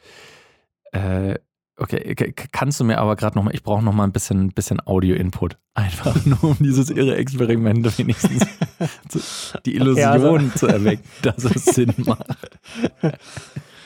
Äh, 0.93 1.39
Okay, 1.83 2.15
kannst 2.53 2.79
du 2.79 2.85
mir 2.85 2.99
aber 2.99 3.17
gerade 3.17 3.39
nochmal, 3.39 3.55
ich 3.55 3.63
brauche 3.63 3.83
nochmal 3.83 4.07
ein 4.07 4.13
bisschen, 4.13 4.51
bisschen 4.51 4.87
Audio-Input. 4.87 5.57
Einfach 5.73 6.15
nur, 6.27 6.45
um 6.45 6.57
dieses 6.61 6.91
irre 6.91 7.17
Experiment 7.17 7.99
wenigstens 7.99 8.47
zu, 9.09 9.19
die 9.65 9.77
Illusion 9.77 10.05
okay, 10.05 10.45
also. 10.45 10.59
zu 10.59 10.67
erwecken, 10.67 11.05
dass 11.23 11.45
es 11.45 11.65
Sinn 11.65 11.95
macht. 12.05 12.27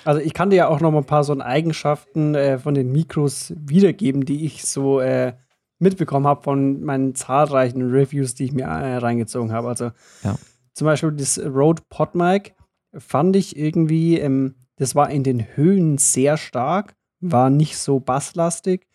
Also 0.04 0.20
ich 0.20 0.34
kann 0.34 0.50
dir 0.50 0.56
ja 0.56 0.68
auch 0.68 0.80
noch 0.80 0.90
mal 0.90 0.98
ein 0.98 1.06
paar 1.06 1.22
so 1.22 1.38
Eigenschaften 1.38 2.34
äh, 2.34 2.58
von 2.58 2.74
den 2.74 2.90
Mikros 2.90 3.54
wiedergeben, 3.56 4.24
die 4.24 4.44
ich 4.44 4.64
so 4.64 4.98
äh, 4.98 5.34
mitbekommen 5.78 6.26
habe 6.26 6.42
von 6.42 6.82
meinen 6.82 7.14
zahlreichen 7.14 7.90
Reviews, 7.92 8.34
die 8.34 8.46
ich 8.46 8.52
mir 8.52 8.64
äh, 8.64 8.96
reingezogen 8.96 9.52
habe. 9.52 9.68
Also 9.68 9.92
ja. 10.24 10.34
zum 10.72 10.86
Beispiel 10.86 11.12
das 11.12 11.38
Rode 11.38 11.82
PodMic 11.90 12.56
fand 12.96 13.36
ich 13.36 13.56
irgendwie, 13.56 14.18
ähm, 14.18 14.56
das 14.76 14.96
war 14.96 15.10
in 15.10 15.22
den 15.22 15.56
Höhen 15.56 15.96
sehr 15.98 16.36
stark 16.36 16.96
war 17.32 17.50
nicht 17.50 17.78
so 17.78 18.00
basslastig 18.00 18.86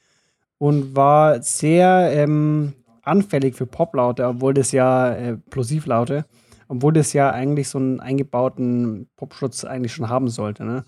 und 0.57 0.95
war 0.95 1.41
sehr 1.41 2.11
ähm, 2.13 2.73
anfällig 3.01 3.55
für 3.55 3.65
Poplaute, 3.65 4.27
obwohl 4.27 4.53
das 4.53 4.71
ja 4.71 5.13
äh, 5.13 5.37
Plosivlaute, 5.37 6.25
obwohl 6.67 6.93
das 6.93 7.13
ja 7.13 7.31
eigentlich 7.31 7.69
so 7.69 7.79
einen 7.79 7.99
eingebauten 7.99 9.09
Popschutz 9.15 9.63
eigentlich 9.63 9.93
schon 9.93 10.09
haben 10.09 10.27
sollte. 10.27 10.63
Ne? 10.63 10.85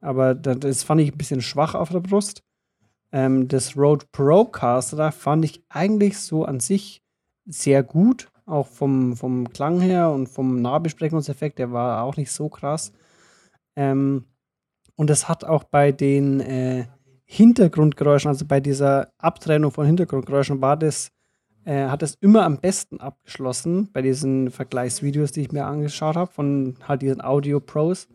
Aber 0.00 0.34
das 0.34 0.82
fand 0.82 1.02
ich 1.02 1.12
ein 1.12 1.18
bisschen 1.18 1.42
schwach 1.42 1.74
auf 1.74 1.90
der 1.90 2.00
Brust. 2.00 2.42
Ähm, 3.12 3.48
das 3.48 3.76
Rode 3.76 4.06
Procaster 4.10 5.12
fand 5.12 5.44
ich 5.44 5.62
eigentlich 5.68 6.18
so 6.18 6.44
an 6.44 6.60
sich 6.60 7.02
sehr 7.44 7.82
gut, 7.82 8.28
auch 8.46 8.68
vom, 8.68 9.16
vom 9.16 9.52
Klang 9.52 9.80
her 9.80 10.10
und 10.10 10.28
vom 10.28 10.62
Nahbesprechungseffekt, 10.62 11.58
der 11.58 11.72
war 11.72 12.04
auch 12.04 12.16
nicht 12.16 12.30
so 12.30 12.48
krass. 12.48 12.92
Ähm, 13.76 14.24
und 15.00 15.08
es 15.08 15.30
hat 15.30 15.44
auch 15.44 15.64
bei 15.64 15.92
den 15.92 16.40
äh, 16.40 16.84
Hintergrundgeräuschen, 17.24 18.28
also 18.28 18.44
bei 18.44 18.60
dieser 18.60 19.10
Abtrennung 19.16 19.70
von 19.70 19.86
Hintergrundgeräuschen, 19.86 20.60
war 20.60 20.76
das, 20.76 21.10
äh, 21.64 21.86
hat 21.86 22.02
es 22.02 22.16
immer 22.20 22.44
am 22.44 22.58
besten 22.58 23.00
abgeschlossen 23.00 23.88
bei 23.94 24.02
diesen 24.02 24.50
Vergleichsvideos, 24.50 25.32
die 25.32 25.40
ich 25.40 25.52
mir 25.52 25.64
angeschaut 25.64 26.16
habe, 26.16 26.30
von 26.30 26.76
halt 26.86 27.00
diesen 27.00 27.22
Audio 27.22 27.60
Pros. 27.60 28.08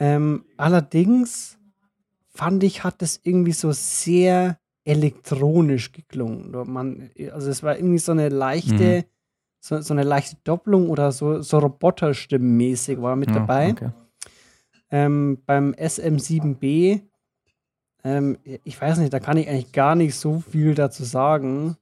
Ähm, 0.00 0.46
allerdings 0.56 1.60
fand 2.26 2.64
ich, 2.64 2.82
hat 2.82 3.00
das 3.00 3.20
irgendwie 3.22 3.52
so 3.52 3.70
sehr 3.70 4.58
elektronisch 4.82 5.92
geklungen. 5.92 6.50
Man, 6.66 7.10
also 7.32 7.50
es 7.50 7.62
war 7.62 7.76
irgendwie 7.76 7.98
so 7.98 8.10
eine 8.10 8.30
leichte, 8.30 8.96
mhm. 8.96 9.04
so, 9.60 9.80
so, 9.80 9.94
eine 9.94 10.02
leichte 10.02 10.38
Doppelung 10.42 10.90
oder 10.90 11.12
so, 11.12 11.40
so 11.40 11.58
Roboterstimmenmäßig 11.60 13.00
war 13.00 13.14
mit 13.14 13.28
ja, 13.30 13.36
dabei. 13.36 13.70
Okay. 13.70 13.90
Ähm, 14.90 15.38
beim 15.44 15.72
SM7B, 15.72 17.02
ähm, 18.04 18.38
ich 18.44 18.80
weiß 18.80 18.98
nicht, 18.98 19.12
da 19.12 19.20
kann 19.20 19.36
ich 19.36 19.48
eigentlich 19.48 19.72
gar 19.72 19.94
nicht 19.94 20.14
so 20.14 20.40
viel 20.40 20.74
dazu 20.74 21.04
sagen. 21.04 21.76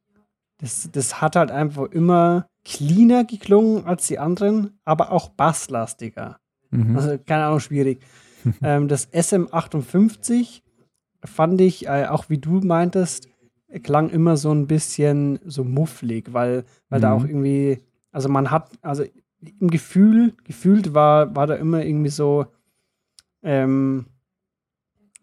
Das, 0.59 0.89
das 0.91 1.21
hat 1.21 1.37
halt 1.37 1.51
einfach 1.51 1.91
immer 1.91 2.49
cleaner 2.65 3.25
geklungen 3.25 3.85
als 3.85 4.07
die 4.07 4.19
anderen, 4.19 4.79
aber 4.85 5.13
auch 5.13 5.29
basslastiger. 5.29 6.39
Mhm. 6.71 6.97
Also, 6.97 7.19
keine 7.25 7.45
Ahnung, 7.45 7.61
schwierig. 7.61 8.01
ähm, 8.63 8.89
das 8.89 9.13
SM58 9.13 10.63
fand 11.25 11.61
ich, 11.61 11.87
äh, 11.87 12.07
auch 12.07 12.29
wie 12.29 12.39
du 12.39 12.61
meintest, 12.61 13.29
klang 13.83 14.11
immer 14.11 14.37
so 14.37 14.53
ein 14.53 14.67
bisschen 14.67 15.39
so 15.45 15.65
mufflig, 15.65 16.33
weil, 16.33 16.65
weil 16.89 17.01
mhm. 17.01 17.03
da 17.03 17.13
auch 17.13 17.25
irgendwie, 17.25 17.83
also 18.11 18.29
man 18.29 18.51
hat, 18.51 18.71
also 18.83 19.05
im 19.61 19.69
Gefühl, 19.71 20.35
gefühlt 20.45 20.95
war, 20.95 21.35
war 21.37 21.47
da 21.47 21.55
immer 21.55 21.85
irgendwie 21.85 22.11
so, 22.11 22.47
ähm, 23.47 24.07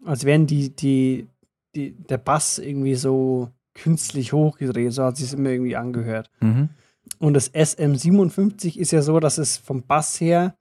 als 0.05 0.23
wären 0.23 0.47
die, 0.47 0.73
die, 0.73 1.27
die, 1.75 1.91
der 1.91 2.17
Bass 2.17 2.57
irgendwie 2.57 2.95
so 2.95 3.49
künstlich 3.73 4.31
hochgedreht, 4.31 4.93
so 4.93 5.03
hat 5.03 5.15
es 5.15 5.19
sich 5.19 5.37
immer 5.37 5.49
irgendwie 5.49 5.75
angehört. 5.75 6.29
Mhm. 6.39 6.69
Und 7.19 7.33
das 7.33 7.53
SM57 7.53 8.77
ist 8.77 8.91
ja 8.91 9.01
so, 9.01 9.19
dass 9.19 9.37
es 9.37 9.57
vom 9.57 9.83
Bass 9.83 10.21
her 10.21 10.55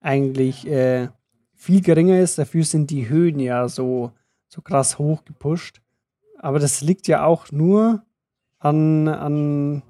eigentlich 0.00 0.66
äh, 0.66 1.08
viel 1.54 1.82
geringer 1.82 2.18
ist. 2.20 2.38
Dafür 2.38 2.64
sind 2.64 2.90
die 2.90 3.08
Höhen 3.08 3.38
ja 3.38 3.68
so, 3.68 4.12
so 4.48 4.62
krass 4.62 4.98
hochgepusht. 4.98 5.82
Aber 6.38 6.58
das 6.58 6.80
liegt 6.80 7.06
ja 7.06 7.24
auch 7.24 7.52
nur 7.52 8.02
an, 8.58 9.08
an, 9.08 9.82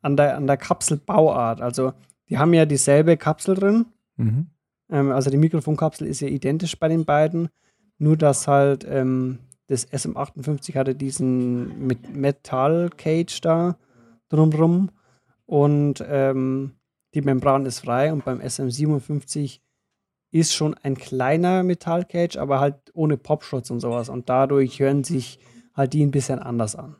an, 0.00 0.16
der, 0.16 0.36
an 0.36 0.46
der 0.46 0.56
Kapselbauart. 0.56 1.60
Also, 1.60 1.92
die 2.28 2.38
haben 2.38 2.54
ja 2.54 2.64
dieselbe 2.64 3.16
Kapsel 3.18 3.56
drin. 3.56 3.86
Mhm. 4.16 4.46
Ähm, 4.90 5.10
also 5.12 5.30
die 5.30 5.36
Mikrofonkapsel 5.36 6.06
ist 6.06 6.20
ja 6.20 6.28
identisch 6.28 6.78
bei 6.78 6.88
den 6.88 7.04
beiden, 7.04 7.48
nur 7.98 8.16
dass 8.16 8.46
halt 8.46 8.86
ähm, 8.88 9.38
das 9.66 9.88
SM58 9.88 10.74
hatte 10.76 10.94
diesen 10.94 11.86
mit 11.86 12.14
Metall 12.14 12.90
Cage 12.96 13.40
da 13.40 13.76
drumrum 14.28 14.90
und 15.46 16.04
ähm, 16.06 16.72
die 17.14 17.22
Membran 17.22 17.66
ist 17.66 17.80
frei 17.80 18.12
und 18.12 18.24
beim 18.24 18.40
SM57 18.40 19.60
ist 20.32 20.54
schon 20.54 20.74
ein 20.74 20.96
kleiner 20.96 21.62
Metallcage, 21.62 22.36
aber 22.36 22.60
halt 22.60 22.76
ohne 22.92 23.16
Popschutz 23.16 23.70
und 23.70 23.80
sowas 23.80 24.08
und 24.08 24.28
dadurch 24.28 24.80
hören 24.80 25.02
sich 25.02 25.38
halt 25.74 25.92
die 25.92 26.04
ein 26.04 26.10
bisschen 26.10 26.40
anders 26.40 26.76
an. 26.76 26.96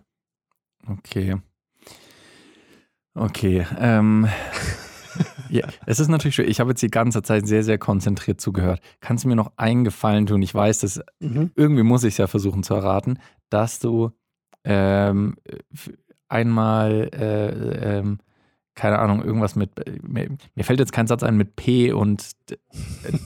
Okay. 0.88 1.36
Okay. 3.14 3.66
Ähm, 3.78 4.28
ja, 5.50 5.66
es 5.86 6.00
ist 6.00 6.08
natürlich 6.08 6.34
schön. 6.34 6.48
Ich 6.48 6.60
habe 6.60 6.70
jetzt 6.70 6.82
die 6.82 6.90
ganze 6.90 7.22
Zeit 7.22 7.46
sehr, 7.46 7.62
sehr 7.62 7.78
konzentriert 7.78 8.40
zugehört. 8.40 8.80
Kannst 9.00 9.24
du 9.24 9.28
mir 9.28 9.36
noch 9.36 9.52
einen 9.56 9.84
Gefallen 9.84 10.26
tun? 10.26 10.42
Ich 10.42 10.54
weiß, 10.54 10.80
dass 10.80 11.00
mhm. 11.20 11.50
irgendwie 11.54 11.82
muss 11.82 12.04
ich 12.04 12.14
es 12.14 12.18
ja 12.18 12.26
versuchen 12.26 12.62
zu 12.62 12.74
erraten, 12.74 13.18
dass 13.50 13.78
du 13.78 14.10
ähm, 14.64 15.36
einmal, 16.28 17.10
äh, 17.12 17.98
ähm, 17.98 18.18
keine 18.74 18.98
Ahnung, 18.98 19.22
irgendwas 19.22 19.56
mit, 19.56 19.70
mir, 20.02 20.28
mir, 20.54 20.64
fällt 20.64 20.80
jetzt 20.80 20.92
kein 20.92 21.06
Satz 21.06 21.22
ein 21.22 21.36
mit 21.36 21.56
P 21.56 21.92
und 21.92 22.32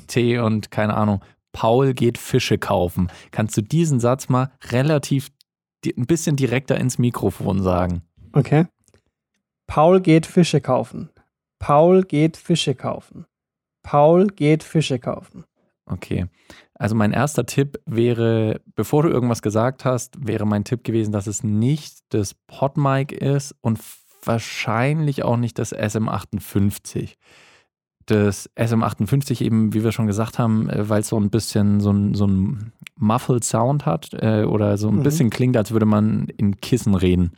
T 0.07 0.39
und 0.39 0.71
keine 0.71 0.95
Ahnung, 0.95 1.23
Paul 1.53 1.95
geht 1.95 2.19
Fische 2.19 2.59
kaufen. 2.59 3.09
Kannst 3.33 3.57
du 3.57 3.63
diesen 3.63 4.01
Satz 4.01 4.29
mal 4.29 4.53
relativ 4.71 5.31
ein 5.85 6.07
bisschen 6.07 6.37
direkter 6.37 6.79
ins 6.79 6.99
Mikrofon 6.99 7.63
sagen? 7.63 8.03
Okay. 8.33 8.67
Paul 9.67 10.01
geht 10.01 10.27
Fische 10.27 10.61
kaufen. 10.61 11.11
Paul 11.61 12.03
geht 12.03 12.37
Fische 12.37 12.75
kaufen. 12.75 13.27
Paul 13.85 14.27
geht 14.27 14.65
Fische 14.65 14.99
kaufen. 14.99 15.45
Okay. 15.87 16.27
Also 16.75 16.95
mein 16.95 17.13
erster 17.13 17.47
Tipp 17.47 17.79
wäre, 17.85 18.61
bevor 18.75 19.03
du 19.03 19.11
irgendwas 19.11 19.43
gesagt 19.43 19.85
hast, 19.85 20.27
wäre 20.27 20.47
mein 20.47 20.65
Tipp 20.65 20.83
gewesen, 20.83 21.13
dass 21.13 21.27
es 21.27 21.45
nicht 21.45 21.99
das 22.09 22.35
PodMic 22.35 23.13
ist 23.13 23.55
und 23.61 23.79
wahrscheinlich 24.25 25.23
auch 25.23 25.37
nicht 25.37 25.59
das 25.59 25.75
SM58. 25.75 27.17
Das 28.07 28.51
SM58 28.57 29.43
eben, 29.43 29.75
wie 29.75 29.85
wir 29.85 29.93
schon 29.93 30.07
gesagt 30.07 30.39
haben, 30.39 30.69
äh, 30.71 30.89
weil 30.89 31.03
es 31.03 31.09
so 31.09 31.19
ein 31.19 31.31
bisschen 31.31 31.81
so 31.81 31.93
ein, 31.93 32.15
so 32.15 32.27
ein 32.27 32.73
Muffled 32.97 33.45
Sound 33.45 33.87
hat 33.87 34.11
äh, 34.15 34.45
oder 34.45 34.79
so 34.79 34.89
ein 34.89 34.97
mhm. 34.97 35.03
bisschen 35.03 35.31
klingt, 35.31 35.57
als 35.57 35.73
würde 35.73 35.87
man 35.87 36.29
in 36.37 36.61
Kissen 36.61 36.95
reden. 36.95 37.33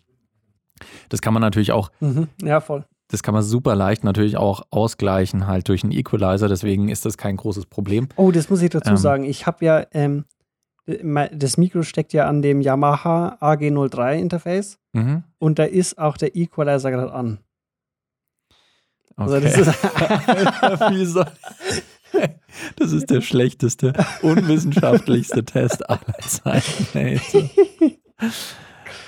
Das 1.09 1.21
kann 1.21 1.35
man 1.35 1.41
natürlich 1.41 1.73
auch 1.73 1.91
mhm. 2.01 2.29
ja, 2.43 2.61
voll. 2.61 2.87
Das 3.13 3.23
kann 3.23 3.35
man 3.35 3.43
super 3.43 3.77
leicht 3.77 4.05
natürlich 4.05 4.39
auch 4.39 4.63
ausgleichen, 4.71 5.47
halt 5.47 5.69
durch 5.69 5.85
einen 5.85 5.93
Equalizer. 5.93 6.49
Deswegen 6.49 6.89
ist 6.89 7.05
das 7.05 7.19
kein 7.19 7.37
großes 7.37 7.67
Problem. 7.67 8.09
Oh, 8.17 8.31
das 8.31 8.49
muss 8.49 8.63
ich 8.63 8.71
dazu 8.71 8.93
ähm, 8.93 8.97
sagen. 8.97 9.25
Ich 9.25 9.47
habe 9.47 9.63
ja, 9.65 9.85
ähm, 9.93 10.25
das 10.87 11.59
Mikro 11.59 11.83
steckt 11.83 12.15
ja 12.15 12.27
an 12.27 12.41
dem 12.41 12.63
Yamaha 12.63 13.37
AG03 13.41 14.19
Interface 14.19 14.79
mhm. 14.95 15.25
und 15.39 15.59
da 15.59 15.65
ist 15.65 15.99
auch 15.99 16.17
der 16.17 16.35
Equalizer 16.35 16.91
gerade 16.91 17.13
an. 17.13 17.39
Also 19.17 19.37
okay. 19.37 19.47
Also 19.47 19.73
das 20.91 20.99
ist 20.99 21.17
Das 22.77 22.93
ist 22.93 23.11
der 23.11 23.21
schlechteste, 23.21 23.93
unwissenschaftlichste 24.23 25.45
Test 25.45 25.89
aller 25.89 26.19
Zeiten. 26.27 27.21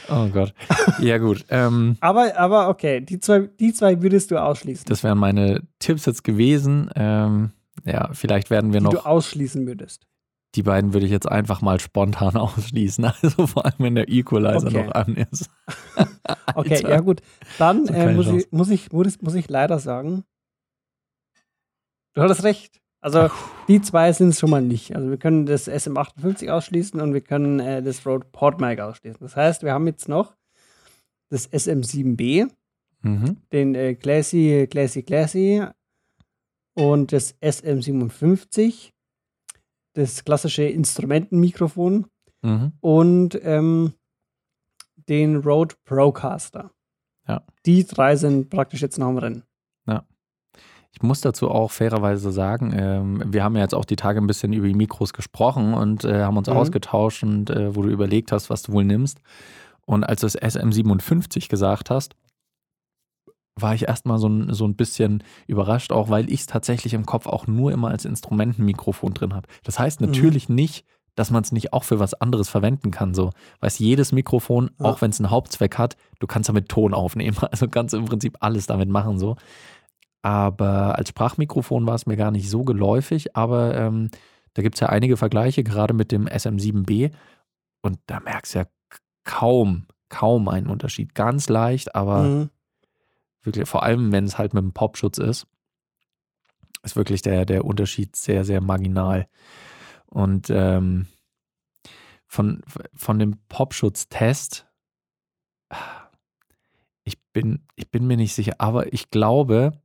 Oh 0.08 0.28
Gott. 0.28 0.54
Ja, 1.00 1.18
gut. 1.18 1.44
Ähm, 1.48 1.96
aber, 2.00 2.36
aber 2.36 2.68
okay, 2.68 3.00
die 3.00 3.18
zwei, 3.20 3.48
die 3.60 3.72
zwei 3.72 4.02
würdest 4.02 4.30
du 4.30 4.42
ausschließen. 4.42 4.84
Das 4.86 5.02
wären 5.02 5.18
meine 5.18 5.62
Tipps 5.78 6.06
jetzt 6.06 6.24
gewesen. 6.24 6.90
Ähm, 6.94 7.52
ja, 7.84 8.10
vielleicht 8.12 8.50
werden 8.50 8.72
wir 8.72 8.80
die 8.80 8.84
noch. 8.84 8.90
Die 8.90 8.96
du 8.96 9.06
ausschließen 9.06 9.66
würdest. 9.66 10.06
Die 10.54 10.62
beiden 10.62 10.92
würde 10.92 11.06
ich 11.06 11.12
jetzt 11.12 11.28
einfach 11.28 11.62
mal 11.62 11.80
spontan 11.80 12.36
ausschließen. 12.36 13.04
Also 13.04 13.46
vor 13.46 13.64
allem, 13.64 13.74
wenn 13.78 13.94
der 13.94 14.08
Equalizer 14.08 14.68
okay. 14.68 14.84
noch 14.84 14.92
an 14.92 15.16
ist. 15.16 15.50
okay, 16.54 16.82
ja 16.82 17.00
gut. 17.00 17.20
Dann 17.58 17.86
äh, 17.88 18.12
muss, 18.12 18.28
ich, 18.28 18.52
muss, 18.52 18.70
ich, 18.70 18.92
muss, 18.92 19.20
muss 19.20 19.34
ich 19.34 19.48
leider 19.48 19.78
sagen, 19.78 20.24
du 22.14 22.22
hattest 22.22 22.44
recht. 22.44 22.80
Also 23.04 23.28
die 23.68 23.82
zwei 23.82 24.10
sind 24.14 24.30
es 24.30 24.40
schon 24.40 24.48
mal 24.48 24.62
nicht. 24.62 24.96
Also 24.96 25.10
wir 25.10 25.18
können 25.18 25.44
das 25.44 25.68
SM58 25.68 26.48
ausschließen 26.50 27.02
und 27.02 27.12
wir 27.12 27.20
können 27.20 27.60
äh, 27.60 27.82
das 27.82 28.06
Rode 28.06 28.26
PodMic 28.32 28.80
ausschließen. 28.80 29.20
Das 29.20 29.36
heißt, 29.36 29.62
wir 29.62 29.74
haben 29.74 29.86
jetzt 29.86 30.08
noch 30.08 30.34
das 31.28 31.52
SM7B, 31.52 32.48
mhm. 33.02 33.36
den 33.52 33.74
äh, 33.74 33.94
Classy, 33.94 34.66
Classy, 34.70 35.02
Classy 35.02 35.62
und 36.72 37.12
das 37.12 37.38
SM57, 37.42 38.92
das 39.92 40.24
klassische 40.24 40.64
Instrumentenmikrofon. 40.64 42.06
mhm. 42.40 42.72
und 42.80 43.38
ähm, 43.42 43.92
den 45.10 45.36
Rode 45.36 45.74
Procaster. 45.84 46.70
Ja. 47.28 47.44
Die 47.66 47.84
drei 47.84 48.16
sind 48.16 48.48
praktisch 48.48 48.80
jetzt 48.80 48.98
noch 48.98 49.10
im 49.10 49.18
Rennen. 49.18 49.42
Ich 50.94 51.02
muss 51.02 51.20
dazu 51.20 51.50
auch 51.50 51.72
fairerweise 51.72 52.30
sagen, 52.30 52.72
ähm, 52.74 53.22
wir 53.26 53.42
haben 53.42 53.56
ja 53.56 53.62
jetzt 53.62 53.74
auch 53.74 53.84
die 53.84 53.96
Tage 53.96 54.20
ein 54.20 54.28
bisschen 54.28 54.52
über 54.52 54.68
die 54.68 54.74
Mikros 54.74 55.12
gesprochen 55.12 55.74
und 55.74 56.04
äh, 56.04 56.22
haben 56.22 56.36
uns 56.36 56.48
mhm. 56.48 56.56
ausgetauscht 56.56 57.24
und 57.24 57.50
äh, 57.50 57.74
wo 57.74 57.82
du 57.82 57.88
überlegt 57.88 58.30
hast, 58.30 58.48
was 58.48 58.62
du 58.62 58.72
wohl 58.72 58.84
nimmst. 58.84 59.18
Und 59.86 60.04
als 60.04 60.20
du 60.20 60.26
das 60.26 60.38
SM57 60.40 61.48
gesagt 61.48 61.90
hast, 61.90 62.14
war 63.56 63.74
ich 63.74 63.88
erstmal 63.88 64.18
so 64.18 64.28
ein, 64.28 64.52
so 64.54 64.66
ein 64.66 64.76
bisschen 64.76 65.22
überrascht, 65.46 65.92
auch 65.92 66.08
weil 66.08 66.30
ich 66.30 66.40
es 66.40 66.46
tatsächlich 66.46 66.94
im 66.94 67.06
Kopf 67.06 67.26
auch 67.26 67.46
nur 67.46 67.72
immer 67.72 67.88
als 67.88 68.04
Instrumentenmikrofon 68.04 69.14
drin 69.14 69.34
habe. 69.34 69.48
Das 69.64 69.78
heißt 69.78 70.00
mhm. 70.00 70.08
natürlich 70.08 70.48
mhm. 70.48 70.54
nicht, 70.54 70.86
dass 71.16 71.30
man 71.30 71.42
es 71.42 71.52
nicht 71.52 71.72
auch 71.72 71.84
für 71.84 71.98
was 71.98 72.14
anderes 72.14 72.48
verwenden 72.48 72.90
kann. 72.90 73.14
So, 73.14 73.30
weißt 73.60 73.80
jedes 73.80 74.12
Mikrofon, 74.12 74.70
ja. 74.78 74.86
auch 74.86 75.00
wenn 75.00 75.10
es 75.10 75.20
einen 75.20 75.30
Hauptzweck 75.30 75.76
hat, 75.76 75.96
du 76.20 76.26
kannst 76.26 76.48
damit 76.48 76.68
Ton 76.68 76.94
aufnehmen. 76.94 77.36
Also 77.50 77.68
kannst 77.68 77.94
du 77.94 77.98
im 77.98 78.04
Prinzip 78.06 78.36
alles 78.40 78.66
damit 78.66 78.88
machen. 78.88 79.18
So. 79.18 79.36
Aber 80.24 80.96
als 80.96 81.10
Sprachmikrofon 81.10 81.86
war 81.86 81.96
es 81.96 82.06
mir 82.06 82.16
gar 82.16 82.30
nicht 82.30 82.48
so 82.48 82.64
geläufig, 82.64 83.36
aber 83.36 83.76
ähm, 83.76 84.08
da 84.54 84.62
gibt 84.62 84.76
es 84.76 84.80
ja 84.80 84.88
einige 84.88 85.18
Vergleiche, 85.18 85.62
gerade 85.62 85.92
mit 85.92 86.12
dem 86.12 86.26
SM7B. 86.26 87.12
Und 87.82 87.98
da 88.06 88.20
merkst 88.20 88.54
du 88.54 88.60
ja 88.60 88.64
kaum, 89.24 89.86
kaum 90.08 90.48
einen 90.48 90.68
Unterschied. 90.68 91.14
Ganz 91.14 91.50
leicht, 91.50 91.94
aber 91.94 92.22
mhm. 92.22 92.50
wirklich, 93.42 93.68
vor 93.68 93.82
allem 93.82 94.12
wenn 94.12 94.24
es 94.24 94.38
halt 94.38 94.54
mit 94.54 94.62
dem 94.62 94.72
Popschutz 94.72 95.18
ist, 95.18 95.46
ist 96.82 96.96
wirklich 96.96 97.20
der, 97.20 97.44
der 97.44 97.66
Unterschied 97.66 98.16
sehr, 98.16 98.46
sehr 98.46 98.62
marginal. 98.62 99.28
Und 100.06 100.48
ähm, 100.48 101.06
von, 102.26 102.62
von 102.94 103.18
dem 103.18 103.36
Popschutz-Test, 103.50 104.66
ich 107.04 107.22
bin, 107.34 107.66
ich 107.76 107.90
bin 107.90 108.06
mir 108.06 108.16
nicht 108.16 108.32
sicher, 108.32 108.54
aber 108.56 108.90
ich 108.94 109.10
glaube, 109.10 109.83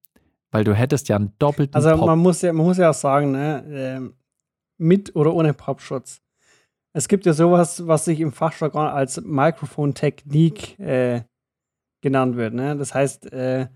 weil 0.51 0.63
du 0.63 0.73
hättest 0.73 1.09
ja 1.09 1.15
einen 1.15 1.33
doppelten 1.39 1.75
Also 1.75 1.91
Pop 1.91 2.05
man 2.05 2.19
muss 2.19 2.41
ja, 2.41 2.53
man 2.53 2.65
muss 2.65 2.77
ja 2.77 2.89
auch 2.89 2.95
sagen, 2.95 3.31
ne, 3.31 4.09
äh, 4.09 4.13
mit 4.77 5.15
oder 5.15 5.33
ohne 5.33 5.53
Popschutz. 5.53 6.21
Es 6.93 7.07
gibt 7.07 7.25
ja 7.25 7.33
sowas, 7.33 7.85
was 7.85 8.05
sich 8.05 8.19
im 8.19 8.31
Fachjargon 8.31 8.87
als 8.87 9.21
Mikrofontechnik 9.21 10.79
äh, 10.79 11.21
genannt 12.01 12.35
wird. 12.35 12.53
Ne? 12.53 12.75
Das 12.77 12.95
heißt, 12.95 13.31
äh, 13.31 13.67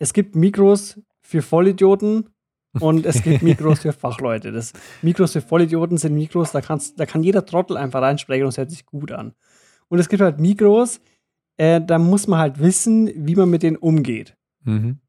es 0.00 0.12
gibt 0.12 0.34
Mikros 0.34 1.00
für 1.22 1.42
Vollidioten 1.42 2.30
und 2.80 3.06
es 3.06 3.22
gibt 3.22 3.42
Mikros 3.42 3.80
für 3.80 3.92
Fachleute. 3.92 4.52
Das 4.52 4.72
Mikros 5.02 5.32
für 5.32 5.40
Vollidioten 5.40 5.98
sind 5.98 6.14
Mikros, 6.14 6.52
da, 6.52 6.60
kannst, 6.60 6.98
da 6.98 7.06
kann 7.06 7.22
jeder 7.22 7.46
Trottel 7.46 7.76
einfach 7.76 8.02
reinsprechen 8.02 8.44
und 8.44 8.50
es 8.50 8.58
hört 8.58 8.70
sich 8.70 8.84
gut 8.84 9.12
an. 9.12 9.34
Und 9.88 9.98
es 9.98 10.08
gibt 10.08 10.22
halt 10.22 10.38
Mikros, 10.38 11.00
äh, 11.56 11.80
da 11.80 11.98
muss 11.98 12.26
man 12.26 12.40
halt 12.40 12.58
wissen, 12.58 13.10
wie 13.14 13.36
man 13.36 13.48
mit 13.48 13.62
denen 13.62 13.76
umgeht. 13.76 14.36
Mhm. 14.64 15.00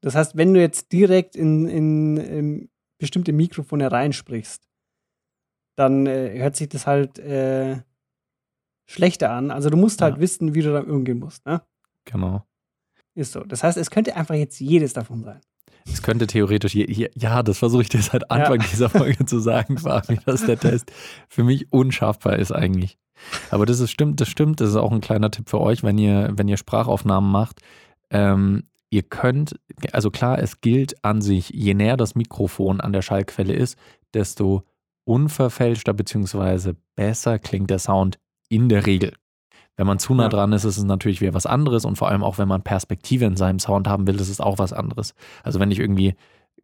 Das 0.00 0.14
heißt, 0.14 0.36
wenn 0.36 0.54
du 0.54 0.60
jetzt 0.60 0.92
direkt 0.92 1.36
in, 1.36 1.66
in, 1.66 2.16
in 2.16 2.68
bestimmte 2.98 3.32
Mikrofone 3.32 3.90
reinsprichst, 3.90 4.62
dann 5.76 6.06
äh, 6.06 6.38
hört 6.38 6.56
sich 6.56 6.68
das 6.68 6.86
halt 6.86 7.18
äh, 7.18 7.78
schlechter 8.86 9.30
an. 9.30 9.50
Also 9.50 9.70
du 9.70 9.76
musst 9.76 10.00
halt 10.00 10.16
ja. 10.16 10.20
wissen, 10.20 10.54
wie 10.54 10.62
du 10.62 10.72
damit 10.72 10.88
umgehen 10.88 11.18
musst. 11.18 11.44
Ne? 11.46 11.62
Genau. 12.04 12.44
Ist 13.14 13.32
so. 13.32 13.40
Das 13.40 13.62
heißt, 13.62 13.76
es 13.76 13.90
könnte 13.90 14.16
einfach 14.16 14.34
jetzt 14.34 14.60
jedes 14.60 14.92
davon 14.92 15.24
sein. 15.24 15.40
Es 15.86 16.02
könnte 16.02 16.26
theoretisch, 16.26 16.74
je, 16.74 16.90
je, 16.90 17.10
ja, 17.14 17.42
das 17.42 17.58
versuche 17.58 17.82
ich 17.82 17.88
dir 17.88 18.02
seit 18.02 18.30
Anfang 18.30 18.60
ja. 18.60 18.66
dieser 18.70 18.90
Folge 18.90 19.24
zu 19.24 19.38
sagen, 19.38 19.78
Fabi, 19.78 20.18
dass 20.24 20.44
der 20.44 20.58
Test 20.58 20.90
für 21.28 21.44
mich 21.44 21.72
unschaffbar 21.72 22.38
ist 22.38 22.52
eigentlich. 22.52 22.98
Aber 23.50 23.66
das 23.66 23.80
ist 23.80 23.90
stimmt, 23.90 24.20
das 24.20 24.28
stimmt. 24.28 24.60
Das 24.60 24.70
ist 24.70 24.76
auch 24.76 24.92
ein 24.92 25.00
kleiner 25.00 25.30
Tipp 25.30 25.48
für 25.48 25.60
euch, 25.60 25.82
wenn 25.82 25.98
ihr, 25.98 26.30
wenn 26.32 26.48
ihr 26.48 26.56
Sprachaufnahmen 26.56 27.30
macht. 27.30 27.60
Ähm, 28.10 28.64
ihr 28.90 29.02
könnt, 29.02 29.56
also 29.92 30.10
klar, 30.10 30.38
es 30.38 30.60
gilt 30.60 31.04
an 31.04 31.20
sich, 31.20 31.50
je 31.50 31.74
näher 31.74 31.96
das 31.96 32.14
Mikrofon 32.14 32.80
an 32.80 32.92
der 32.92 33.02
Schallquelle 33.02 33.52
ist, 33.52 33.78
desto 34.14 34.62
unverfälschter 35.04 35.92
bzw. 35.92 36.74
besser 36.94 37.38
klingt 37.38 37.70
der 37.70 37.78
Sound 37.78 38.18
in 38.48 38.68
der 38.68 38.86
Regel. 38.86 39.12
Wenn 39.76 39.86
man 39.86 39.98
zu 39.98 40.14
nah 40.14 40.28
dran 40.28 40.52
ist, 40.52 40.64
ist 40.64 40.78
es 40.78 40.84
natürlich 40.84 41.20
wieder 41.20 41.34
was 41.34 41.44
anderes 41.44 41.84
und 41.84 41.96
vor 41.96 42.08
allem 42.08 42.24
auch, 42.24 42.38
wenn 42.38 42.48
man 42.48 42.62
Perspektive 42.62 43.26
in 43.26 43.36
seinem 43.36 43.58
Sound 43.58 43.88
haben 43.88 44.06
will, 44.06 44.16
ist 44.16 44.30
es 44.30 44.40
auch 44.40 44.58
was 44.58 44.72
anderes. 44.72 45.14
Also 45.42 45.60
wenn 45.60 45.70
ich 45.70 45.78
irgendwie, 45.78 46.14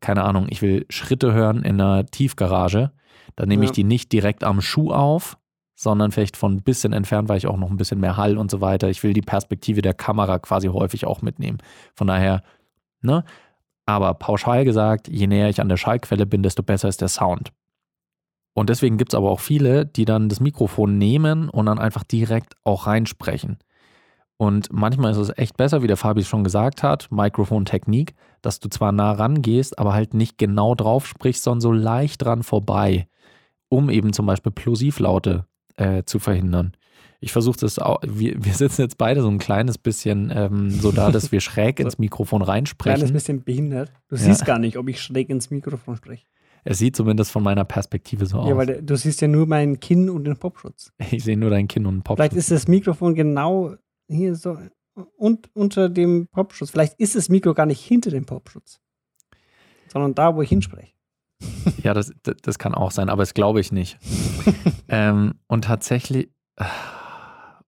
keine 0.00 0.24
Ahnung, 0.24 0.46
ich 0.48 0.62
will 0.62 0.87
Schritte 0.88 1.35
hören 1.35 1.62
in 1.62 1.80
einer 1.80 2.06
Tiefgarage, 2.06 2.92
dann 3.37 3.48
nehme 3.48 3.64
ja. 3.64 3.66
ich 3.68 3.72
die 3.72 3.85
nicht 3.85 4.12
direkt 4.12 4.44
am 4.44 4.62
Schuh 4.62 4.92
auf, 4.92 5.37
sondern 5.83 6.12
vielleicht 6.12 6.37
von 6.37 6.55
ein 6.55 6.62
bisschen 6.62 6.92
entfernt, 6.92 7.29
weil 7.29 7.38
ich 7.38 7.49
auch 7.49 7.57
noch 7.57 7.71
ein 7.71 7.77
bisschen 7.77 7.99
mehr 7.99 8.16
Hall 8.16 8.38
und 8.38 8.53
so 8.53 8.61
weiter. 8.61 8.88
Ich 8.88 9.03
will 9.03 9.14
die 9.14 9.21
Perspektive 9.21 9.83
der 9.83 9.95
Kamera 9.95 10.38
quasi 10.38 10.68
häufig 10.68 11.07
auch 11.07 11.23
mitnehmen. 11.23 11.59
Von 11.95 12.07
daher, 12.07 12.42
ne? 13.01 13.25
Aber 13.85 14.14
pauschal 14.14 14.64
gesagt, 14.64 15.09
je 15.09 15.27
näher 15.27 15.49
ich 15.49 15.61
an 15.61 15.68
der 15.68 15.77
Schallquelle 15.77 16.25
bin, 16.25 16.45
desto 16.45 16.62
besser 16.62 16.88
ist 16.88 17.01
der 17.01 17.09
Sound. 17.09 17.53
Und 18.55 18.71
deswegen 18.71 18.97
gibt 18.97 19.12
es 19.12 19.16
aber 19.16 19.29
auch 19.29 19.40
viele, 19.40 19.85
die 19.85 20.05
dann 20.05 20.29
das 20.29 20.38
Mikrofon 20.38 20.99
nehmen 20.99 21.49
und 21.49 21.66
dann 21.66 21.81
einfach 21.81 22.05
direkt 22.05 22.55
auch 22.62 22.87
reinsprechen. 22.87 23.59
Und 24.37 24.73
manchmal 24.73 25.11
ist 25.11 25.18
es 25.18 25.37
echt 25.37 25.57
besser, 25.57 25.83
wie 25.83 25.88
der 25.88 25.97
Fabi 25.97 26.23
schon 26.23 26.45
gesagt 26.45 26.85
hat, 26.85 27.11
Mikrofontechnik, 27.11 28.14
dass 28.40 28.61
du 28.61 28.68
zwar 28.68 28.92
nah 28.92 29.11
rangehst, 29.11 29.81
aber 29.81 29.95
halt 29.95 30.14
nicht 30.14 30.38
genau 30.38 30.77
drauf 30.77 31.09
sprichst, 31.09 31.42
sondern 31.42 31.61
so 31.61 31.73
leicht 31.73 32.23
dran 32.23 32.45
vorbei, 32.45 33.09
um 33.68 33.90
eben 33.90 34.12
zum 34.12 34.27
Beispiel 34.27 34.53
Plosivlaute 34.53 35.47
äh, 35.76 36.04
zu 36.04 36.18
verhindern. 36.18 36.72
Ich 37.20 37.32
versuche 37.32 37.61
das 37.61 37.78
auch, 37.78 38.00
wir, 38.04 38.44
wir, 38.44 38.52
sitzen 38.52 38.82
jetzt 38.82 38.98
beide 38.98 39.22
so 39.22 39.28
ein 39.28 39.38
kleines 39.38 39.78
bisschen 39.78 40.32
ähm, 40.35 40.70
so 40.70 40.90
da, 40.90 41.12
dass 41.12 41.30
wir 41.30 41.40
schräg 41.40 41.78
ins 41.78 41.98
Mikrofon 42.00 42.42
reinsprechen. 42.42 42.96
Kleines 42.96 43.12
bisschen 43.12 43.44
behindert. 43.44 43.92
Du 44.08 44.16
ja. 44.16 44.22
siehst 44.22 44.44
gar 44.44 44.58
nicht, 44.58 44.76
ob 44.76 44.88
ich 44.88 45.00
schräg 45.00 45.30
ins 45.30 45.50
Mikrofon 45.50 45.96
spreche. 45.96 46.26
Es 46.64 46.78
sieht 46.78 46.96
zumindest 46.96 47.30
von 47.30 47.42
meiner 47.42 47.64
Perspektive 47.64 48.26
so 48.26 48.38
aus. 48.38 48.48
Ja, 48.48 48.56
weil 48.56 48.82
du 48.82 48.96
siehst 48.96 49.20
ja 49.20 49.28
nur 49.28 49.46
mein 49.46 49.80
Kinn 49.80 50.11
und 50.11 50.24
den 50.24 50.37
Popschutz. 50.37 50.92
Ich 51.11 51.24
sehe 51.24 51.37
nur 51.37 51.50
dein 51.50 51.68
Kinn 51.68 51.87
und 51.87 51.96
den 51.96 52.02
Popschutz. 52.02 52.26
Vielleicht 52.26 52.37
ist 52.37 52.50
das 52.50 52.68
Mikrofon 52.68 53.14
genau 53.14 53.74
hier 54.08 54.35
so 54.35 54.58
und 55.16 55.48
unter 55.54 55.88
dem 55.88 56.28
Popschutz. 56.28 56.70
Vielleicht 56.70 56.98
ist 57.00 57.14
das 57.14 57.28
Mikro 57.28 57.54
gar 57.54 57.66
nicht 57.66 57.80
hinter 57.80 58.11
dem 58.11 58.26
Popschutz, 58.26 58.80
sondern 59.88 60.14
da, 60.14 60.35
wo 60.37 60.42
ich 60.42 60.48
hinspreche. 60.48 60.91
Ja, 61.83 61.94
das, 61.94 62.12
das 62.22 62.59
kann 62.59 62.74
auch 62.74 62.90
sein, 62.90 63.09
aber 63.09 63.22
das 63.22 63.35
glaube 63.35 63.61
ich 63.61 63.72
nicht. 63.72 63.98
ähm, 64.88 65.35
und 65.46 65.64
tatsächlich, 65.64 66.31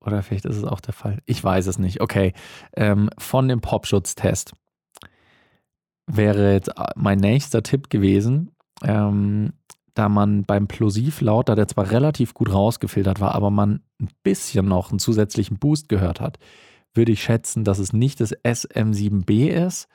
oder 0.00 0.22
vielleicht 0.22 0.44
ist 0.44 0.56
es 0.56 0.64
auch 0.64 0.80
der 0.80 0.94
Fall, 0.94 1.20
ich 1.26 1.42
weiß 1.42 1.66
es 1.66 1.78
nicht. 1.78 2.00
Okay, 2.00 2.32
ähm, 2.76 3.10
von 3.18 3.48
dem 3.48 3.60
Popschutztest 3.60 4.52
wäre 6.06 6.52
jetzt 6.52 6.70
mein 6.96 7.18
nächster 7.18 7.62
Tipp 7.62 7.90
gewesen, 7.90 8.54
ähm, 8.82 9.54
da 9.94 10.08
man 10.08 10.44
beim 10.44 10.66
Plosivlaut, 10.66 11.48
da 11.48 11.54
der 11.54 11.68
zwar 11.68 11.90
relativ 11.90 12.34
gut 12.34 12.52
rausgefiltert 12.52 13.20
war, 13.20 13.34
aber 13.34 13.50
man 13.50 13.80
ein 14.00 14.08
bisschen 14.22 14.66
noch 14.66 14.90
einen 14.90 14.98
zusätzlichen 14.98 15.58
Boost 15.58 15.88
gehört 15.88 16.20
hat, 16.20 16.38
würde 16.94 17.12
ich 17.12 17.22
schätzen, 17.22 17.64
dass 17.64 17.78
es 17.78 17.92
nicht 17.92 18.20
das 18.20 18.34
SM7B 18.44 19.48
ist, 19.48 19.88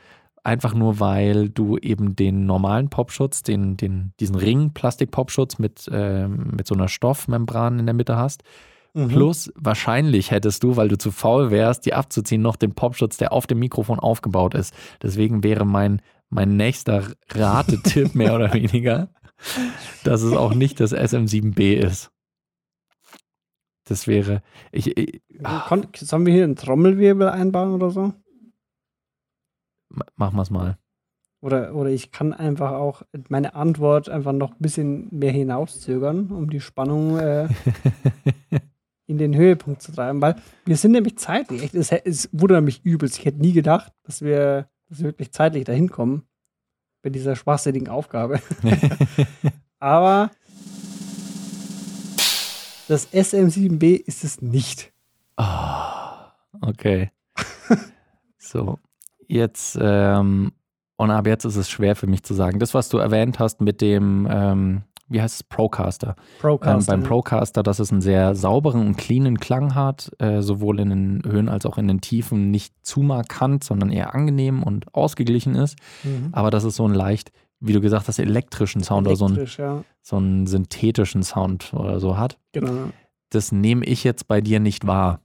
einfach 0.50 0.74
nur 0.74 1.00
weil 1.00 1.50
du 1.50 1.78
eben 1.78 2.16
den 2.16 2.46
normalen 2.46 2.90
Popschutz, 2.90 3.44
den, 3.44 3.78
den, 3.78 4.14
diesen 4.20 4.36
Ring-Plastik-Popschutz 4.36 5.60
mit, 5.60 5.90
äh, 5.92 6.28
mit 6.28 6.68
so 6.68 6.76
einer 6.76 6.88
Stoffmembran 6.88 7.80
in 7.80 7.86
der 7.86 7.96
Mitte 7.96 8.18
hast. 8.18 8.44
Mhm. 8.94 9.08
Plus 9.10 9.52
wahrscheinlich 9.56 10.32
hättest 10.32 10.64
du, 10.64 10.76
weil 10.76 10.88
du 10.88 10.98
zu 10.98 11.12
faul 11.12 11.52
wärst, 11.52 11.86
die 11.86 11.94
abzuziehen, 11.94 12.42
noch 12.42 12.56
den 12.56 12.74
Popschutz, 12.74 13.18
der 13.18 13.32
auf 13.32 13.48
dem 13.48 13.60
Mikrofon 13.60 14.00
aufgebaut 14.00 14.56
ist. 14.56 14.74
Deswegen 15.02 15.44
wäre 15.44 15.66
mein 15.66 16.02
mein 16.30 16.58
nächster 16.58 17.04
Ratetipp 17.32 18.16
mehr 18.16 18.36
oder 18.36 18.54
weniger, 18.54 19.10
dass 20.04 20.22
es 20.22 20.34
auch 20.34 20.54
nicht 20.54 20.80
das 20.80 20.94
SM7B 20.94 21.74
ist. 21.74 22.12
Das 23.86 24.08
wäre. 24.08 24.44
Ich, 24.72 24.96
ich 24.98 25.22
Sollen 25.96 26.26
wir 26.26 26.34
hier 26.34 26.44
einen 26.44 26.56
Trommelwirbel 26.56 27.28
einbauen 27.28 27.74
oder 27.74 27.90
so? 27.90 28.14
Machen 29.90 30.36
wir 30.36 30.42
es 30.42 30.50
mal. 30.50 30.78
Oder, 31.42 31.74
oder 31.74 31.90
ich 31.90 32.12
kann 32.12 32.34
einfach 32.34 32.72
auch 32.72 33.04
meine 33.30 33.56
Antwort 33.56 34.10
einfach 34.10 34.34
noch 34.34 34.52
ein 34.52 34.60
bisschen 34.60 35.08
mehr 35.12 35.32
hinauszögern, 35.32 36.32
um 36.32 36.50
die 36.50 36.60
Spannung 36.60 37.18
äh, 37.18 37.48
in 39.08 39.18
den 39.18 39.36
Höhepunkt 39.36 39.82
zu 39.82 39.92
treiben, 39.94 40.22
weil 40.22 40.36
wir 40.66 40.76
sind 40.76 40.92
nämlich 40.92 41.18
zeitlich. 41.18 41.64
Echt, 41.64 41.76
es, 41.76 41.92
es 41.92 42.30
wundert 42.34 42.64
mich 42.64 42.84
übelst. 42.84 43.20
Ich 43.20 43.26
hätte 43.26 43.40
nie 43.40 43.54
gedacht, 43.54 43.94
dass 44.04 44.22
wir 44.22 44.70
dass 44.90 45.00
wir 45.00 45.06
wirklich 45.06 45.32
zeitlich 45.32 45.64
dahin 45.64 45.90
kommen 45.90 46.28
bei 47.02 47.10
dieser 47.10 47.36
schwachsinnigen 47.36 47.88
Aufgabe. 47.88 48.42
Aber 49.80 50.32
das 52.88 53.12
SM7B 53.14 54.04
ist 54.04 54.24
es 54.24 54.42
nicht. 54.42 54.92
Oh, 55.38 55.44
okay. 56.62 57.12
so, 58.38 58.80
jetzt, 59.30 59.78
ähm, 59.82 60.52
und 60.98 61.12
ab 61.12 61.28
jetzt 61.28 61.46
ist 61.46 61.56
es 61.56 61.70
schwer 61.70 61.96
für 61.96 62.08
mich 62.08 62.24
zu 62.24 62.34
sagen. 62.34 62.60
Das, 62.60 62.74
was 62.74 62.90
du 62.90 62.98
erwähnt 62.98 63.40
hast 63.40 63.62
mit 63.62 63.80
dem, 63.80 64.28
ähm, 64.30 64.82
wie 65.08 65.22
heißt 65.22 65.36
es, 65.36 65.44
Procaster. 65.44 66.16
Procaster. 66.40 66.94
Ähm, 66.94 67.02
beim 67.02 67.08
Procaster, 67.08 67.64
dass 67.64 67.80
es 67.80 67.92
einen 67.92 68.02
sehr 68.02 68.36
sauberen 68.36 68.86
und 68.86 68.98
cleanen 68.98 69.40
Klang 69.40 69.76
hat, 69.76 70.12
äh, 70.20 70.42
sowohl 70.42 70.80
in 70.80 70.90
den 70.90 71.22
Höhen 71.26 71.50
als 71.50 71.66
auch 71.66 71.78
in 71.78 71.88
den 71.88 72.02
Tiefen, 72.02 72.52
nicht 72.52 72.74
zu 72.84 73.02
markant, 73.02 73.64
sondern 73.64 73.92
eher 73.92 74.14
angenehm 74.14 74.62
und 74.62 74.94
ausgeglichen 74.94 75.56
ist. 75.56 75.78
Mhm. 76.04 76.30
Aber 76.32 76.52
dass 76.52 76.64
es 76.64 76.76
so 76.76 76.86
einen 76.86 76.96
leicht, 76.96 77.32
wie 77.60 77.74
du 77.74 77.82
gesagt 77.82 78.08
hast, 78.08 78.20
elektrischen 78.20 78.84
Sound 78.84 79.08
oder 79.08 79.16
so 79.16 79.26
einen, 79.26 79.36
Elektrisch, 79.36 79.60
ja. 79.60 79.84
so 80.02 80.18
einen 80.18 80.48
synthetischen 80.48 81.24
Sound 81.24 81.74
oder 81.74 82.00
so 82.00 82.18
hat. 82.18 82.38
Genau. 82.52 82.90
Das 83.30 83.52
nehme 83.52 83.86
ich 83.86 84.04
jetzt 84.04 84.28
bei 84.28 84.42
dir 84.42 84.60
nicht 84.60 84.86
wahr. 84.86 85.22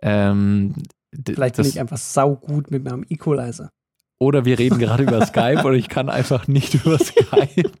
Ähm, 0.00 0.74
Vielleicht 1.12 1.56
bin 1.56 1.66
ich 1.66 1.78
einfach 1.78 1.98
saugut 1.98 2.70
mit 2.70 2.84
meinem 2.84 3.04
Equalizer. 3.08 3.70
Oder 4.18 4.44
wir 4.44 4.58
reden 4.58 4.78
gerade 4.78 5.02
über 5.02 5.24
Skype 5.26 5.62
und 5.64 5.74
ich 5.74 5.88
kann 5.88 6.08
einfach 6.08 6.48
nicht 6.48 6.74
über 6.74 6.98
Skype 6.98 7.72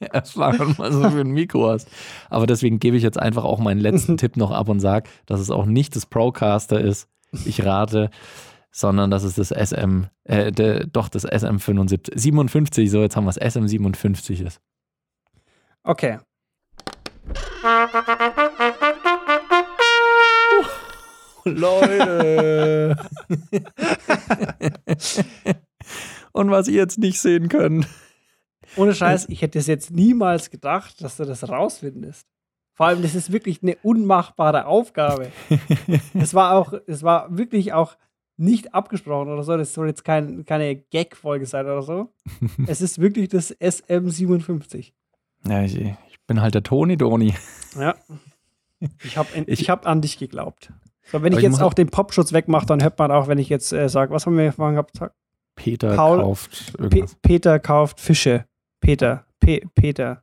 erfahren, 0.00 0.74
was 0.78 0.94
du 0.94 1.10
für 1.10 1.20
ein 1.20 1.30
Mikro 1.30 1.70
hast. 1.70 1.88
Aber 2.30 2.46
deswegen 2.46 2.78
gebe 2.78 2.96
ich 2.96 3.02
jetzt 3.02 3.18
einfach 3.18 3.44
auch 3.44 3.58
meinen 3.58 3.80
letzten 3.80 4.16
Tipp 4.18 4.36
noch 4.36 4.50
ab 4.50 4.68
und 4.68 4.80
sage, 4.80 5.08
dass 5.26 5.40
es 5.40 5.50
auch 5.50 5.66
nicht 5.66 5.96
das 5.96 6.06
Procaster 6.06 6.80
ist. 6.80 7.08
Ich 7.44 7.64
rate, 7.64 8.10
sondern 8.70 9.10
dass 9.10 9.24
es 9.24 9.34
das 9.34 9.50
SM, 9.50 10.04
äh, 10.24 10.52
de, 10.52 10.86
doch 10.86 11.08
das 11.08 11.26
SM75, 11.26 12.16
57, 12.16 12.90
so 12.90 13.02
jetzt 13.02 13.16
haben 13.16 13.24
wir 13.24 13.30
es, 13.30 13.40
SM57 13.40 14.44
ist. 14.46 14.60
Okay. 15.82 16.18
Leute! 21.44 22.96
und 26.32 26.50
was 26.50 26.68
ihr 26.68 26.74
jetzt 26.74 26.98
nicht 26.98 27.20
sehen 27.20 27.48
könnt. 27.48 27.86
Ohne 28.76 28.94
Scheiß, 28.94 29.28
ich 29.28 29.42
hätte 29.42 29.58
es 29.58 29.66
jetzt 29.66 29.90
niemals 29.90 30.50
gedacht, 30.50 31.02
dass 31.02 31.16
du 31.16 31.24
das 31.24 31.48
rausfindest. 31.48 32.26
Vor 32.72 32.86
allem, 32.86 33.02
das 33.02 33.14
ist 33.14 33.30
wirklich 33.30 33.62
eine 33.62 33.76
unmachbare 33.82 34.66
Aufgabe. 34.66 35.30
Es 36.14 36.34
war 36.34 36.52
auch, 36.54 36.72
es 36.86 37.02
war 37.04 37.36
wirklich 37.36 37.72
auch 37.72 37.96
nicht 38.36 38.74
abgesprochen 38.74 39.28
oder 39.28 39.44
so. 39.44 39.56
Das 39.56 39.74
soll 39.74 39.86
jetzt 39.86 40.04
kein, 40.04 40.44
keine 40.44 40.74
Gag-Folge 40.76 41.46
sein 41.46 41.66
oder 41.66 41.82
so. 41.82 42.12
Es 42.66 42.80
ist 42.80 43.00
wirklich 43.00 43.28
das 43.28 43.54
SM57. 43.60 44.92
Ja, 45.46 45.62
ich, 45.62 45.76
ich 45.78 46.20
bin 46.26 46.40
halt 46.40 46.54
der 46.54 46.62
Toni 46.64 46.96
Doni. 46.96 47.34
Ja. 47.78 47.94
Ich 49.04 49.16
habe 49.16 49.28
Ich- 49.46 49.60
ich, 49.60 49.70
hab 49.70 49.86
an 49.86 50.00
dich 50.00 50.18
geglaubt. 50.18 50.72
So, 51.06 51.22
wenn 51.22 51.32
ich 51.32 51.38
Aber 51.38 51.46
ich 51.46 51.52
jetzt 51.52 51.62
auch 51.62 51.74
den 51.74 51.88
Popschutz 51.88 52.32
wegmache, 52.32 52.66
dann 52.66 52.82
hört 52.82 52.98
man 52.98 53.10
auch, 53.10 53.28
wenn 53.28 53.38
ich 53.38 53.48
jetzt 53.48 53.72
äh, 53.72 53.88
sage, 53.88 54.12
was 54.12 54.26
haben 54.26 54.36
wir 54.38 54.52
vorhin 54.52 54.74
gehabt? 54.76 54.92
Peter 55.56 55.94
Paul- 55.94 56.18
kauft 56.20 56.74
irgendwas. 56.78 57.14
Peter 57.22 57.58
kauft 57.58 58.00
Fische. 58.00 58.44
Peter. 58.80 59.24
Pe 59.40 59.60
Peter. 59.74 60.22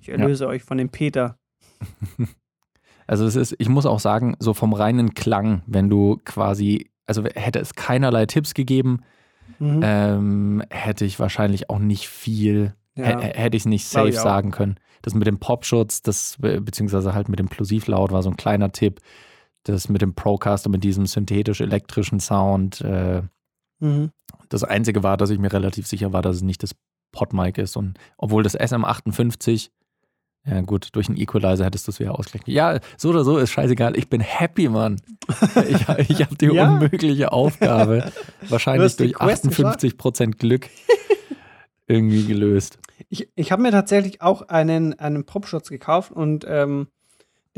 Ich 0.00 0.08
erlöse 0.08 0.46
euch 0.48 0.62
von 0.64 0.78
dem 0.78 0.88
Peter. 0.90 1.38
Also 3.06 3.24
es 3.24 3.36
ist, 3.36 3.54
ich 3.58 3.70
muss 3.70 3.86
auch 3.86 4.00
sagen, 4.00 4.36
so 4.38 4.52
vom 4.52 4.74
reinen 4.74 5.14
Klang, 5.14 5.62
wenn 5.66 5.88
du 5.88 6.18
quasi, 6.26 6.90
also 7.06 7.24
hätte 7.24 7.58
es 7.58 7.74
keinerlei 7.74 8.26
Tipps 8.26 8.52
gegeben, 8.52 9.00
Mhm. 9.60 9.80
ähm, 9.82 10.62
hätte 10.68 11.06
ich 11.06 11.18
wahrscheinlich 11.18 11.70
auch 11.70 11.78
nicht 11.78 12.06
viel, 12.06 12.74
Ja. 12.96 13.04
hä- 13.18 13.32
hätte 13.34 13.56
ich 13.56 13.62
es 13.62 13.66
nicht 13.66 13.86
safe 13.86 14.12
sagen 14.12 14.50
können. 14.50 14.78
Das 15.00 15.14
mit 15.14 15.26
dem 15.26 15.38
Popschutz, 15.38 16.02
das 16.02 16.36
be- 16.38 16.60
beziehungsweise 16.60 17.14
halt 17.14 17.30
mit 17.30 17.38
dem 17.38 17.48
Plosivlaut 17.48 18.12
war 18.12 18.22
so 18.22 18.28
ein 18.28 18.36
kleiner 18.36 18.72
Tipp. 18.72 19.00
Das 19.72 19.88
mit 19.88 20.02
dem 20.02 20.14
Procaster, 20.14 20.68
mit 20.70 20.82
diesem 20.84 21.06
synthetisch-elektrischen 21.06 22.20
Sound. 22.20 22.80
Äh, 22.80 23.22
Mhm. 23.80 24.10
das 24.48 24.64
Einzige 24.64 25.04
war, 25.04 25.16
dass 25.16 25.30
ich 25.30 25.38
mir 25.38 25.52
relativ 25.52 25.86
sicher 25.86 26.12
war, 26.12 26.20
dass 26.20 26.36
es 26.36 26.42
nicht 26.42 26.64
das 26.64 26.74
Podmic 27.12 27.58
ist. 27.58 27.76
Und 27.76 27.96
obwohl 28.16 28.42
das 28.42 28.58
SM58, 28.58 29.70
ja 30.44 30.60
gut, 30.62 30.88
durch 30.96 31.08
einen 31.08 31.16
Equalizer 31.16 31.64
hättest 31.64 31.86
du 31.86 31.92
es 31.92 32.00
wieder 32.00 32.18
ausgleichen. 32.18 32.52
Ja, 32.52 32.80
so 32.96 33.10
oder 33.10 33.22
so 33.22 33.38
ist 33.38 33.50
scheißegal. 33.50 33.96
Ich 33.96 34.08
bin 34.08 34.20
happy, 34.20 34.68
Mann. 34.68 35.00
Ich, 35.68 35.88
ich 36.10 36.22
habe 36.24 36.34
die 36.40 36.46
Ja. 36.46 36.68
unmögliche 36.72 37.30
Aufgabe, 37.30 38.10
wahrscheinlich 38.48 38.96
durch 38.96 39.12
Quest 39.14 39.46
58% 39.46 40.38
Glück 40.38 40.68
irgendwie 41.86 42.24
gelöst. 42.26 42.78
Ich, 43.08 43.28
ich 43.34 43.52
habe 43.52 43.62
mir 43.62 43.70
tatsächlich 43.70 44.20
auch 44.22 44.42
einen, 44.42 44.98
einen 44.98 45.24
Popschutz 45.24 45.68
gekauft 45.68 46.10
und 46.12 46.44
ähm, 46.48 46.88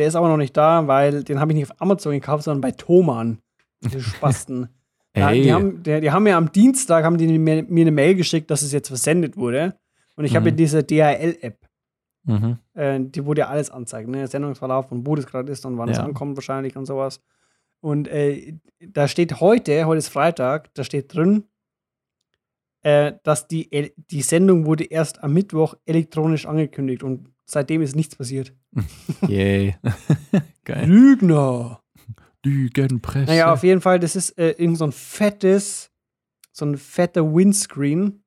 der 0.00 0.08
ist 0.08 0.16
aber 0.16 0.28
noch 0.28 0.36
nicht 0.36 0.56
da, 0.56 0.86
weil 0.88 1.22
den 1.22 1.38
habe 1.38 1.52
ich 1.52 1.58
nicht 1.58 1.70
auf 1.70 1.80
Amazon 1.80 2.12
gekauft, 2.12 2.44
sondern 2.44 2.60
bei 2.60 2.72
Thomann. 2.72 3.38
Diese 3.84 4.00
Spasten. 4.00 4.68
Ja, 5.16 5.32
die, 5.32 5.52
haben, 5.52 5.82
der, 5.82 6.00
die 6.00 6.10
haben 6.10 6.22
mir 6.22 6.36
am 6.36 6.50
Dienstag 6.52 7.04
haben 7.04 7.18
die 7.18 7.26
mir, 7.38 7.64
mir 7.64 7.80
eine 7.82 7.90
Mail 7.90 8.14
geschickt, 8.14 8.50
dass 8.50 8.62
es 8.62 8.72
jetzt 8.72 8.88
versendet 8.88 9.36
wurde. 9.36 9.76
Und 10.16 10.24
ich 10.24 10.36
habe 10.36 10.44
Mhm. 10.44 10.48
ja 10.48 10.56
diese 10.56 10.82
DHL-App, 10.84 11.58
mhm. 12.24 12.58
äh, 12.74 13.00
die 13.00 13.24
wo 13.26 13.34
dir 13.34 13.48
alles 13.48 13.70
anzeigt, 13.70 14.08
ne? 14.08 14.26
Sendungsverlauf 14.26 14.90
und 14.92 15.06
wo 15.06 15.14
das 15.16 15.26
gerade 15.26 15.50
ist 15.50 15.64
und 15.66 15.78
wann 15.78 15.88
es 15.88 15.96
Ja. 15.98 16.04
ankommt 16.04 16.36
wahrscheinlich 16.36 16.76
und 16.76 16.86
sowas. 16.86 17.20
Und 17.80 18.06
äh, 18.08 18.54
da 18.80 19.08
steht 19.08 19.40
heute, 19.40 19.84
heute 19.86 19.98
ist 19.98 20.08
Freitag, 20.08 20.72
da 20.74 20.84
steht 20.84 21.14
drin, 21.14 21.44
äh, 22.82 23.12
dass 23.22 23.46
die, 23.46 23.92
die 23.96 24.22
Sendung 24.22 24.66
wurde 24.66 24.84
erst 24.84 25.22
am 25.22 25.32
Mittwoch 25.32 25.74
elektronisch 25.84 26.46
angekündigt 26.46 27.02
und 27.02 27.28
seitdem 27.44 27.82
ist 27.82 27.96
nichts 27.96 28.16
passiert. 28.16 28.54
Yay. 29.26 29.76
Geil. 30.64 30.88
Lügner! 30.88 31.82
Lügenpresse. 32.44 33.26
Naja, 33.26 33.52
auf 33.52 33.62
jeden 33.62 33.80
Fall, 33.82 33.98
das 33.98 34.16
ist 34.16 34.38
äh, 34.38 34.52
irgend 34.52 34.78
so 34.78 34.84
ein 34.84 34.92
fettes, 34.92 35.90
so 36.52 36.64
ein 36.64 36.78
fetter 36.78 37.34
Windscreen, 37.34 38.22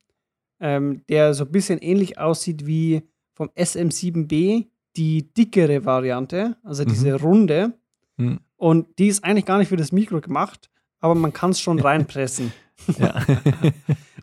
ähm, 0.60 1.02
der 1.10 1.34
so 1.34 1.46
ein 1.46 1.52
bisschen 1.52 1.80
ähnlich 1.80 2.20
aussieht 2.20 2.68
wie 2.68 3.02
vom 3.34 3.50
SM7B, 3.50 4.68
die 4.96 5.34
dickere 5.34 5.86
Variante, 5.86 6.58
also 6.64 6.86
diese 6.86 7.16
runde. 7.16 7.74
Mhm. 8.18 8.40
Und 8.56 9.00
die 9.00 9.08
ist 9.08 9.24
eigentlich 9.24 9.46
gar 9.46 9.58
nicht 9.58 9.70
für 9.70 9.78
das 9.78 9.92
Mikro 9.92 10.22
gemacht, 10.22 10.70
aber 11.00 11.16
man 11.16 11.34
kann 11.34 11.50
es 11.50 11.60
schon 11.60 11.80
reinpressen. 11.82 12.54
ja. 13.00 13.20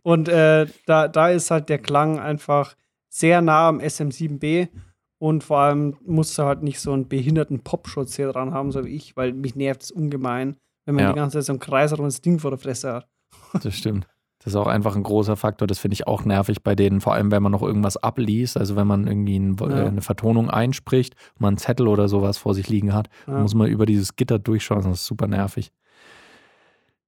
Und 0.03 0.29
äh, 0.29 0.67
da, 0.87 1.09
da 1.09 1.29
ist 1.29 1.51
halt 1.51 1.69
der 1.69 1.79
Klang 1.79 2.19
einfach 2.19 2.75
sehr 3.09 3.41
nah 3.43 3.69
am 3.69 3.79
SM7B 3.81 4.69
und 5.19 5.45
vor 5.45 5.59
allem 5.59 5.97
musst 6.07 6.39
du 6.39 6.45
halt 6.45 6.63
nicht 6.63 6.81
so 6.81 6.93
einen 6.93 7.09
behinderten 7.09 7.61
Popschutz 7.61 8.17
hier 8.17 8.33
dran 8.33 8.55
haben, 8.55 8.71
so 8.73 8.85
wie 8.85 8.91
ich, 8.91 9.17
weil 9.17 9.33
mich 9.33 9.57
nervt 9.57 9.83
es 9.83 9.91
ungemein, 9.91 10.57
wenn 10.87 10.95
man 10.95 11.05
Ja. 11.05 11.13
die 11.13 11.19
ganze 11.19 11.39
Zeit 11.39 11.47
so 11.47 11.53
ein 11.53 11.59
kreisrundes 11.59 12.21
Ding 12.23 12.39
vor 12.39 12.51
der 12.51 12.59
Fresse 12.59 12.93
hat. 12.95 13.09
Das 13.63 13.75
stimmt. 13.75 14.07
Das 14.43 14.55
ist 14.55 14.57
auch 14.57 14.69
einfach 14.69 14.97
ein 14.97 15.03
großer 15.03 15.37
Faktor. 15.37 15.69
Das 15.69 15.79
finde 15.79 15.93
ich 15.93 16.07
auch 16.07 16.25
nervig 16.25 16.63
bei 16.63 16.75
denen, 16.75 17.03
vor 17.03 17.13
allem 17.13 17.31
wenn 17.31 17.43
man 17.43 17.53
noch 17.53 17.61
irgendwas 17.63 17.99
abliest. 17.99 18.57
Also 18.57 18.75
wenn 18.75 18.87
man 18.87 19.07
irgendwie 19.07 19.39
ein, 19.39 19.57
Ja. 19.61 19.67
äh, 19.85 19.87
eine 19.89 20.01
Vertonung 20.01 20.49
einspricht, 20.49 21.15
man 21.39 21.49
einen 21.49 21.57
Zettel 21.59 21.87
oder 21.89 22.09
sowas 22.09 22.39
vor 22.39 22.55
sich 22.55 22.69
liegen 22.71 22.95
hat, 22.95 23.09
Ja. 23.27 23.35
dann 23.35 23.43
muss 23.43 23.55
man 23.55 23.69
über 23.69 23.85
dieses 23.85 24.17
Gitter 24.17 24.39
durchschauen. 24.39 24.83
Das 24.83 25.01
ist 25.01 25.05
super 25.07 25.27
nervig. 25.27 25.71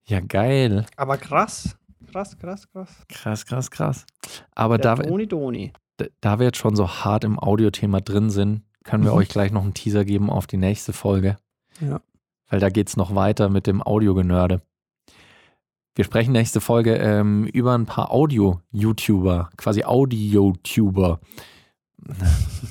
Ja, 0.05 0.20
geil. 0.20 0.85
Aber 0.96 1.16
krass, 1.16 1.76
krass, 2.11 2.37
krass, 2.38 2.69
krass. 2.71 3.05
Krass, 3.09 3.47
krass, 3.47 3.71
krass. 3.71 4.07
Aber 4.55 4.79
Der 4.79 4.97
da, 4.97 5.03
Toni 5.03 5.27
Doni. 5.27 5.73
da 6.21 6.38
wir 6.38 6.47
jetzt 6.47 6.59
schon 6.59 6.77
so 6.77 6.88
hart 6.88 7.25
im 7.25 7.38
Audiothema 7.38 8.01
drin 8.01 8.31
sind, 8.31 8.62
können 8.85 9.05
wir 9.05 9.12
Mhm. 9.12 9.19
euch 9.19 9.29
gleich 9.29 9.53
noch 9.53 9.62
einen 9.62 9.75
Teaser 9.75 10.05
geben 10.05 10.31
auf 10.31 10.47
die 10.47 10.57
nächste 10.57 10.93
Folge. 10.93 11.37
Ja. 11.81 12.01
Weil 12.49 12.61
da 12.61 12.69
geht 12.69 12.88
es 12.88 12.97
noch 12.97 13.15
weiter 13.15 13.49
mit 13.49 13.67
dem 13.67 13.83
Audiogenörde. 13.83 14.61
Wir 15.95 16.05
sprechen 16.05 16.33
nächste 16.33 16.61
Folge 16.61 16.95
ähm, 16.97 17.45
über 17.47 17.75
ein 17.77 17.87
paar 17.87 18.11
Audio-YouTuber, 18.11 19.51
quasi 19.57 19.85
Audio-Tuber. 19.85 21.21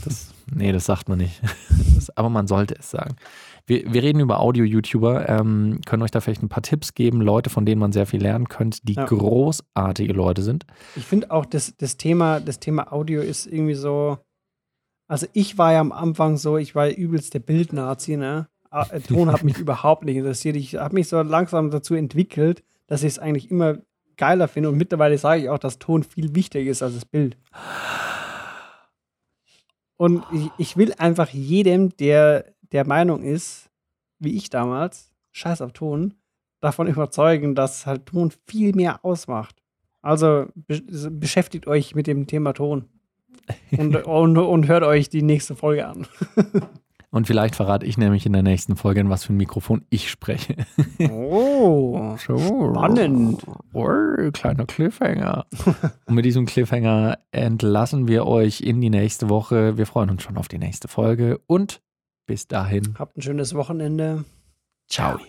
Das, 0.03 0.33
nee, 0.53 0.71
das 0.71 0.85
sagt 0.85 1.07
man 1.07 1.19
nicht. 1.19 1.41
Das, 1.95 2.09
aber 2.17 2.29
man 2.29 2.47
sollte 2.47 2.75
es 2.77 2.89
sagen. 2.91 3.15
Wir, 3.67 3.93
wir 3.93 4.03
reden 4.03 4.19
über 4.19 4.39
Audio-YouTuber, 4.39 5.29
ähm, 5.29 5.79
können 5.85 6.01
euch 6.03 6.11
da 6.11 6.19
vielleicht 6.19 6.43
ein 6.43 6.49
paar 6.49 6.63
Tipps 6.63 6.93
geben, 6.93 7.21
Leute, 7.21 7.49
von 7.49 7.65
denen 7.65 7.79
man 7.79 7.91
sehr 7.91 8.05
viel 8.05 8.21
lernen 8.21 8.47
könnte, 8.49 8.79
die 8.83 8.93
Ja. 8.93 9.05
großartige 9.05 10.13
Leute 10.13 10.41
sind. 10.41 10.65
Ich 10.95 11.05
finde 11.05 11.31
auch, 11.31 11.45
das, 11.45 11.75
das, 11.77 11.97
Thema, 11.97 12.39
das 12.39 12.59
Thema 12.59 12.91
Audio 12.91 13.21
ist 13.21 13.45
irgendwie 13.47 13.75
so. 13.75 14.17
Also, 15.07 15.27
ich 15.33 15.57
war 15.57 15.73
ja 15.73 15.79
am 15.81 15.91
Anfang 15.91 16.37
so, 16.37 16.57
ich 16.57 16.73
war 16.75 16.89
übelst 16.89 17.33
der 17.33 17.39
Bildnazi, 17.39 18.17
ne? 18.17 18.47
Äh, 18.71 19.01
Ton 19.01 19.31
hat 19.31 19.43
mich 19.43 19.57
überhaupt 19.59 20.05
nicht 20.05 20.15
interessiert. 20.15 20.55
Ich 20.55 20.75
habe 20.75 20.93
mich 20.95 21.09
so 21.09 21.21
langsam 21.21 21.69
dazu 21.71 21.93
entwickelt, 21.95 22.63
dass 22.87 23.03
ich 23.03 23.09
es 23.09 23.19
eigentlich 23.19 23.51
immer 23.51 23.77
geiler 24.17 24.47
finde. 24.47 24.69
Und 24.69 24.77
mittlerweile 24.77 25.17
sage 25.17 25.41
ich 25.43 25.49
auch, 25.49 25.59
dass 25.59 25.79
Ton 25.79 26.03
viel 26.03 26.35
wichtiger 26.35 26.69
ist 26.71 26.81
als 26.81 26.93
das 26.93 27.05
Bild. 27.05 27.37
Und 29.97 30.23
ich, 30.33 30.49
ich 30.57 30.77
will 30.77 30.93
einfach 30.97 31.29
jedem, 31.29 31.95
der 31.97 32.45
der 32.71 32.87
Meinung 32.87 33.23
ist, 33.23 33.69
wie 34.19 34.35
ich 34.35 34.49
damals, 34.49 35.11
scheiß 35.31 35.61
auf 35.61 35.73
Ton, 35.73 36.13
davon 36.59 36.87
überzeugen, 36.87 37.55
dass 37.55 37.85
halt 37.85 38.05
Ton 38.05 38.31
viel 38.47 38.73
mehr 38.75 39.03
ausmacht. 39.03 39.61
Also 40.01 40.47
be 40.55 40.81
beschäftigt 41.11 41.67
euch 41.67 41.95
mit 41.95 42.07
dem 42.07 42.27
Thema 42.27 42.53
Ton 42.53 42.85
und, 43.77 43.95
und, 44.05 44.37
und 44.37 44.67
hört 44.67 44.83
euch 44.83 45.09
die 45.09 45.21
nächste 45.21 45.55
Folge 45.55 45.87
an. 45.87 46.07
Und 47.13 47.27
vielleicht 47.27 47.57
verrate 47.57 47.85
ich 47.85 47.97
nämlich 47.97 48.25
in 48.25 48.31
der 48.31 48.41
nächsten 48.41 48.77
Folge, 48.77 49.01
in 49.01 49.09
was 49.09 49.25
für 49.25 49.33
ein 49.33 49.37
Mikrofon 49.37 49.83
ich 49.89 50.09
spreche. 50.09 50.55
Oh, 51.11 52.15
spannend. 52.17 53.45
Oh, 53.73 54.31
kleiner 54.31 54.65
Cliffhanger. 54.65 55.45
Und 56.05 56.15
mit 56.15 56.23
diesem 56.23 56.45
Cliffhanger 56.45 57.19
entlassen 57.31 58.07
wir 58.07 58.25
euch 58.25 58.61
in 58.61 58.79
die 58.79 58.89
nächste 58.89 59.27
Woche. 59.27 59.77
Wir 59.77 59.87
freuen 59.87 60.09
uns 60.09 60.23
schon 60.23 60.37
auf 60.37 60.47
die 60.47 60.57
nächste 60.57 60.87
Folge 60.87 61.41
und 61.47 61.81
bis 62.25 62.47
dahin. 62.47 62.95
Habt 62.97 63.17
ein 63.17 63.21
schönes 63.21 63.53
Wochenende. 63.53 64.25
Ciao. 64.87 65.19